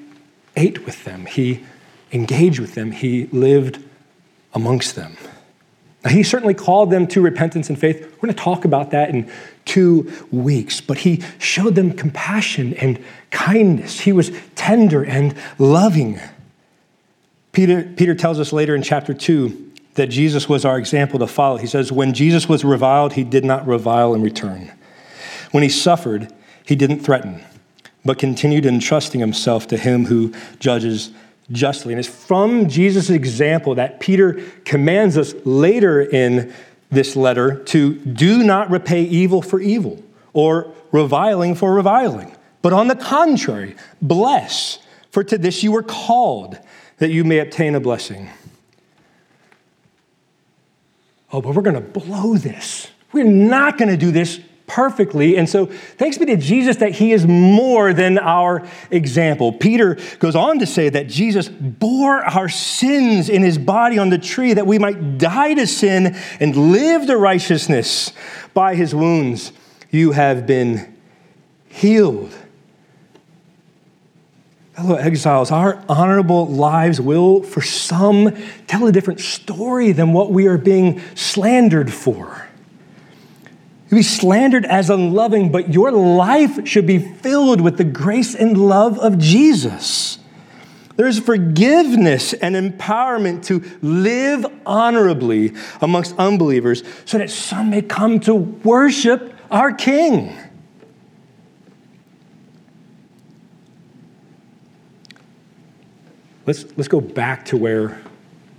ate 0.56 0.84
with 0.84 1.04
them, 1.04 1.26
he 1.26 1.64
engaged 2.12 2.58
with 2.58 2.74
them, 2.74 2.90
he 2.90 3.26
lived 3.26 3.82
amongst 4.54 4.96
them. 4.96 5.16
Now, 6.04 6.10
he 6.10 6.22
certainly 6.22 6.54
called 6.54 6.90
them 6.90 7.06
to 7.08 7.20
repentance 7.20 7.68
and 7.68 7.78
faith. 7.78 8.00
We're 8.00 8.28
going 8.28 8.34
to 8.34 8.40
talk 8.40 8.64
about 8.64 8.92
that 8.92 9.10
in 9.10 9.30
two 9.64 10.12
weeks, 10.30 10.80
but 10.80 10.98
he 10.98 11.22
showed 11.38 11.74
them 11.74 11.92
compassion 11.92 12.74
and 12.74 13.02
kindness. 13.30 14.00
He 14.00 14.12
was 14.12 14.30
tender 14.54 15.04
and 15.04 15.34
loving. 15.58 16.20
Peter, 17.52 17.82
Peter 17.96 18.14
tells 18.14 18.38
us 18.38 18.52
later 18.52 18.76
in 18.76 18.82
chapter 18.82 19.12
2 19.12 19.72
that 19.94 20.06
Jesus 20.06 20.48
was 20.48 20.64
our 20.64 20.78
example 20.78 21.18
to 21.18 21.26
follow. 21.26 21.56
He 21.56 21.66
says, 21.66 21.90
When 21.90 22.14
Jesus 22.14 22.48
was 22.48 22.64
reviled, 22.64 23.14
he 23.14 23.24
did 23.24 23.44
not 23.44 23.66
revile 23.66 24.14
in 24.14 24.22
return. 24.22 24.70
When 25.50 25.64
he 25.64 25.68
suffered, 25.68 26.32
he 26.64 26.76
didn't 26.76 27.00
threaten, 27.00 27.42
but 28.04 28.18
continued 28.18 28.64
entrusting 28.64 29.20
himself 29.20 29.66
to 29.68 29.76
him 29.76 30.04
who 30.04 30.32
judges 30.60 31.10
justly. 31.50 31.92
And 31.92 32.00
it's 32.00 32.08
from 32.08 32.68
Jesus' 32.68 33.10
example 33.10 33.74
that 33.76 34.00
Peter 34.00 34.34
commands 34.64 35.16
us 35.16 35.34
later 35.44 36.00
in 36.00 36.52
this 36.90 37.16
letter 37.16 37.62
to 37.64 37.94
do 37.96 38.42
not 38.42 38.70
repay 38.70 39.02
evil 39.02 39.42
for 39.42 39.60
evil 39.60 40.02
or 40.32 40.72
reviling 40.92 41.54
for 41.54 41.74
reviling, 41.74 42.34
but 42.62 42.72
on 42.72 42.88
the 42.88 42.96
contrary, 42.96 43.76
bless, 44.00 44.78
for 45.10 45.22
to 45.24 45.38
this 45.38 45.62
you 45.62 45.72
were 45.72 45.82
called, 45.82 46.58
that 46.98 47.10
you 47.10 47.24
may 47.24 47.38
obtain 47.38 47.74
a 47.74 47.80
blessing. 47.80 48.30
Oh, 51.32 51.42
but 51.42 51.54
we're 51.54 51.62
going 51.62 51.74
to 51.74 51.80
blow 51.80 52.36
this. 52.36 52.88
We're 53.12 53.24
not 53.24 53.78
going 53.78 53.90
to 53.90 53.96
do 53.96 54.10
this 54.10 54.40
perfectly. 54.68 55.36
And 55.36 55.48
so, 55.48 55.66
thanks 55.66 56.18
be 56.18 56.26
to 56.26 56.36
Jesus 56.36 56.76
that 56.76 56.92
he 56.92 57.12
is 57.12 57.26
more 57.26 57.92
than 57.92 58.18
our 58.18 58.64
example. 58.90 59.52
Peter 59.52 59.98
goes 60.20 60.36
on 60.36 60.60
to 60.60 60.66
say 60.66 60.88
that 60.90 61.08
Jesus 61.08 61.48
bore 61.48 62.22
our 62.24 62.48
sins 62.48 63.28
in 63.28 63.42
his 63.42 63.58
body 63.58 63.98
on 63.98 64.10
the 64.10 64.18
tree 64.18 64.52
that 64.52 64.66
we 64.66 64.78
might 64.78 65.18
die 65.18 65.54
to 65.54 65.66
sin 65.66 66.16
and 66.38 66.54
live 66.54 67.06
to 67.06 67.16
righteousness. 67.16 68.12
By 68.54 68.76
his 68.76 68.94
wounds, 68.94 69.52
you 69.90 70.12
have 70.12 70.46
been 70.46 70.94
healed. 71.68 72.32
Fellow 74.74 74.94
exiles, 74.94 75.50
our 75.50 75.82
honorable 75.88 76.46
lives 76.46 77.00
will, 77.00 77.42
for 77.42 77.60
some, 77.60 78.36
tell 78.68 78.86
a 78.86 78.92
different 78.92 79.18
story 79.18 79.90
than 79.90 80.12
what 80.12 80.30
we 80.30 80.46
are 80.46 80.58
being 80.58 81.00
slandered 81.16 81.92
for. 81.92 82.47
You'll 83.90 83.98
be 83.98 84.02
slandered 84.02 84.66
as 84.66 84.90
unloving, 84.90 85.50
but 85.50 85.72
your 85.72 85.90
life 85.90 86.68
should 86.68 86.86
be 86.86 86.98
filled 86.98 87.60
with 87.60 87.78
the 87.78 87.84
grace 87.84 88.34
and 88.34 88.56
love 88.58 88.98
of 88.98 89.18
Jesus. 89.18 90.18
There's 90.96 91.18
forgiveness 91.18 92.34
and 92.34 92.54
empowerment 92.54 93.46
to 93.46 93.64
live 93.80 94.44
honorably 94.66 95.54
amongst 95.80 96.14
unbelievers 96.18 96.82
so 97.06 97.18
that 97.18 97.30
some 97.30 97.70
may 97.70 97.82
come 97.82 98.20
to 98.20 98.34
worship 98.34 99.32
our 99.50 99.72
King. 99.72 100.36
Let's, 106.44 106.64
let's 106.76 106.88
go 106.88 107.00
back 107.00 107.46
to 107.46 107.56
where 107.56 108.02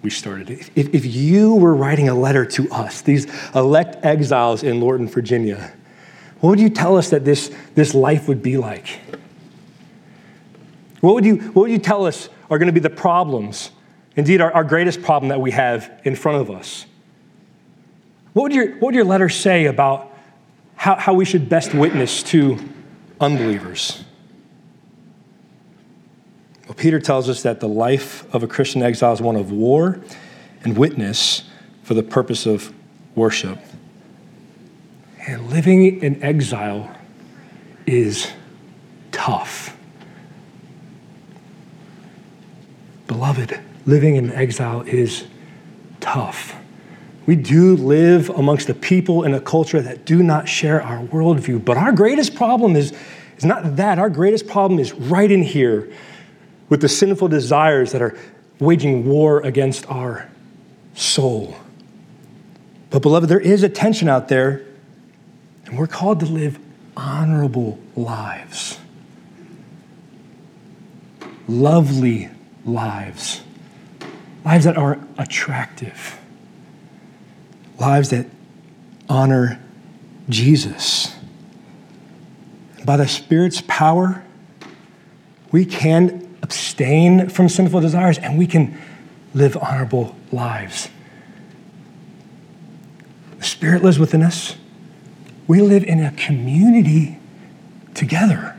we 0.01 0.09
started. 0.09 0.49
If, 0.49 0.93
if 0.93 1.05
you 1.05 1.55
were 1.55 1.75
writing 1.75 2.07
a 2.07 2.15
letter 2.15 2.45
to 2.45 2.69
us, 2.71 3.01
these 3.01 3.27
elect 3.53 4.05
exiles 4.05 4.63
in 4.63 4.79
Lorton, 4.79 5.07
Virginia, 5.07 5.73
what 6.39 6.51
would 6.51 6.59
you 6.59 6.69
tell 6.69 6.97
us 6.97 7.09
that 7.09 7.25
this, 7.25 7.53
this 7.75 7.93
life 7.93 8.27
would 8.27 8.41
be 8.41 8.57
like? 8.57 8.99
What 11.01 11.15
would, 11.15 11.25
you, 11.25 11.37
what 11.37 11.63
would 11.63 11.71
you 11.71 11.79
tell 11.79 12.05
us 12.05 12.29
are 12.49 12.57
going 12.57 12.67
to 12.67 12.73
be 12.73 12.79
the 12.79 12.89
problems, 12.89 13.71
indeed, 14.15 14.41
our, 14.41 14.51
our 14.53 14.63
greatest 14.63 15.01
problem 15.01 15.29
that 15.29 15.41
we 15.41 15.51
have 15.51 16.01
in 16.05 16.15
front 16.15 16.39
of 16.39 16.49
us? 16.49 16.85
What 18.33 18.43
would 18.43 18.53
your, 18.53 18.71
what 18.73 18.87
would 18.87 18.95
your 18.95 19.05
letter 19.05 19.29
say 19.29 19.65
about 19.65 20.13
how, 20.75 20.95
how 20.95 21.13
we 21.13 21.25
should 21.25 21.49
best 21.49 21.73
witness 21.73 22.23
to 22.23 22.57
unbelievers? 23.19 24.03
Peter 26.79 26.97
tells 26.97 27.27
us 27.27 27.43
that 27.43 27.59
the 27.59 27.67
life 27.67 28.33
of 28.33 28.41
a 28.41 28.47
Christian 28.47 28.81
exile 28.81 29.11
is 29.11 29.21
one 29.21 29.35
of 29.35 29.51
war 29.51 29.99
and 30.63 30.77
witness 30.77 31.43
for 31.83 31.93
the 31.93 32.01
purpose 32.01 32.45
of 32.45 32.73
worship. 33.15 33.59
And 35.27 35.49
living 35.49 36.01
in 36.01 36.23
exile 36.23 36.89
is 37.85 38.31
tough. 39.11 39.75
Beloved, 43.07 43.59
living 43.85 44.15
in 44.15 44.31
exile 44.31 44.81
is 44.83 45.27
tough. 45.99 46.55
We 47.25 47.35
do 47.35 47.75
live 47.75 48.29
amongst 48.29 48.69
a 48.69 48.73
people 48.73 49.23
and 49.23 49.35
a 49.35 49.41
culture 49.41 49.81
that 49.81 50.05
do 50.05 50.23
not 50.23 50.47
share 50.47 50.81
our 50.81 51.05
worldview, 51.07 51.65
but 51.65 51.75
our 51.75 51.91
greatest 51.91 52.35
problem 52.35 52.77
is, 52.77 52.93
is 53.35 53.43
not 53.43 53.75
that. 53.75 53.99
Our 53.99 54.09
greatest 54.09 54.47
problem 54.47 54.79
is 54.79 54.93
right 54.93 55.29
in 55.29 55.43
here 55.43 55.91
with 56.69 56.81
the 56.81 56.89
sinful 56.89 57.27
desires 57.27 57.91
that 57.91 58.01
are 58.01 58.17
waging 58.59 59.05
war 59.05 59.41
against 59.41 59.89
our 59.89 60.29
soul. 60.93 61.55
But, 62.89 63.01
beloved, 63.01 63.29
there 63.29 63.39
is 63.39 63.63
a 63.63 63.69
tension 63.69 64.07
out 64.07 64.27
there, 64.27 64.63
and 65.65 65.77
we're 65.77 65.87
called 65.87 66.19
to 66.21 66.25
live 66.25 66.59
honorable 66.95 67.79
lives, 67.95 68.79
lovely 71.47 72.29
lives, 72.65 73.41
lives 74.43 74.65
that 74.65 74.77
are 74.77 74.99
attractive, 75.17 76.19
lives 77.79 78.09
that 78.09 78.25
honor 79.07 79.59
Jesus. 80.27 81.15
by 82.85 82.97
the 82.97 83.07
Spirit's 83.07 83.61
power, 83.67 84.23
we 85.51 85.65
can 85.65 86.28
abstain 86.41 87.29
from 87.29 87.49
sinful 87.49 87.81
desires, 87.81 88.17
and 88.17 88.37
we 88.37 88.47
can 88.47 88.77
live 89.33 89.57
honorable 89.57 90.15
lives. 90.31 90.89
The 93.37 93.45
Spirit 93.45 93.83
lives 93.83 93.99
within 93.99 94.21
us. 94.21 94.55
We 95.47 95.61
live 95.61 95.83
in 95.83 95.99
a 95.99 96.11
community 96.11 97.17
together. 97.93 98.55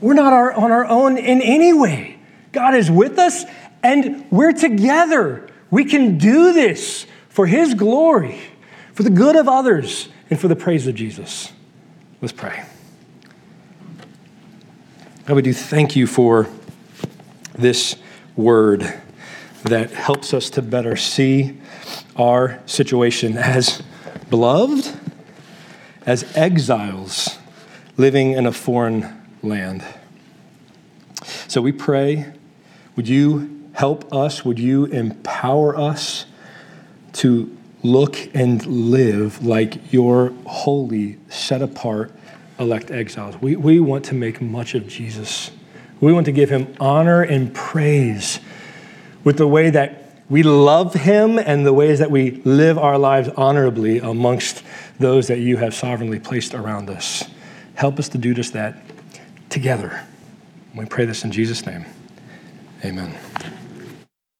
We're 0.00 0.14
not 0.14 0.32
our, 0.32 0.52
on 0.52 0.70
our 0.70 0.84
own 0.86 1.16
in 1.16 1.40
any 1.40 1.72
way. 1.72 2.18
God 2.52 2.74
is 2.74 2.90
with 2.90 3.18
us 3.18 3.44
And 3.84 4.24
we're 4.30 4.52
together. 4.52 5.46
We 5.70 5.84
can 5.84 6.16
do 6.16 6.54
this 6.54 7.06
for 7.28 7.46
His 7.46 7.74
glory, 7.74 8.40
for 8.94 9.02
the 9.02 9.10
good 9.10 9.36
of 9.36 9.46
others, 9.46 10.08
and 10.30 10.40
for 10.40 10.48
the 10.48 10.56
praise 10.56 10.86
of 10.86 10.94
Jesus. 10.94 11.52
Let's 12.22 12.32
pray. 12.32 12.64
God, 15.26 15.36
we 15.36 15.42
do 15.42 15.54
thank 15.54 15.96
you 15.96 16.06
for 16.06 16.46
this 17.54 17.96
word 18.36 18.92
that 19.62 19.90
helps 19.90 20.34
us 20.34 20.50
to 20.50 20.60
better 20.60 20.96
see 20.96 21.58
our 22.14 22.60
situation 22.66 23.38
as 23.38 23.82
beloved, 24.28 24.86
as 26.04 26.24
exiles 26.36 27.38
living 27.96 28.32
in 28.32 28.44
a 28.44 28.52
foreign 28.52 29.18
land. 29.42 29.82
So 31.48 31.62
we 31.62 31.72
pray, 31.72 32.30
would 32.94 33.08
you 33.08 33.70
help 33.72 34.12
us? 34.12 34.44
Would 34.44 34.58
you 34.58 34.84
empower 34.84 35.74
us 35.74 36.26
to 37.14 37.56
look 37.82 38.18
and 38.34 38.66
live 38.66 39.42
like 39.42 39.90
your 39.90 40.34
holy, 40.44 41.16
set 41.30 41.62
apart, 41.62 42.12
elect 42.58 42.90
exiles? 42.90 43.40
We, 43.40 43.56
we 43.56 43.80
want 43.80 44.04
to 44.06 44.14
make 44.14 44.40
much 44.40 44.74
of 44.74 44.86
Jesus. 44.86 45.50
We 46.00 46.12
want 46.12 46.26
to 46.26 46.32
give 46.32 46.50
him 46.50 46.74
honor 46.80 47.22
and 47.22 47.54
praise 47.54 48.40
with 49.22 49.38
the 49.38 49.46
way 49.46 49.70
that 49.70 50.04
we 50.28 50.42
love 50.42 50.94
him 50.94 51.38
and 51.38 51.66
the 51.66 51.72
ways 51.72 51.98
that 51.98 52.10
we 52.10 52.42
live 52.42 52.78
our 52.78 52.98
lives 52.98 53.28
honorably 53.36 53.98
amongst 53.98 54.62
those 54.98 55.28
that 55.28 55.38
you 55.38 55.56
have 55.58 55.74
sovereignly 55.74 56.18
placed 56.18 56.54
around 56.54 56.88
us. 56.88 57.24
Help 57.74 57.98
us 57.98 58.08
to 58.10 58.18
do 58.18 58.32
just 58.32 58.52
that 58.52 58.76
together. 59.50 60.04
We 60.74 60.86
pray 60.86 61.04
this 61.04 61.24
in 61.24 61.32
Jesus' 61.32 61.66
name. 61.66 61.84
Amen. 62.84 63.14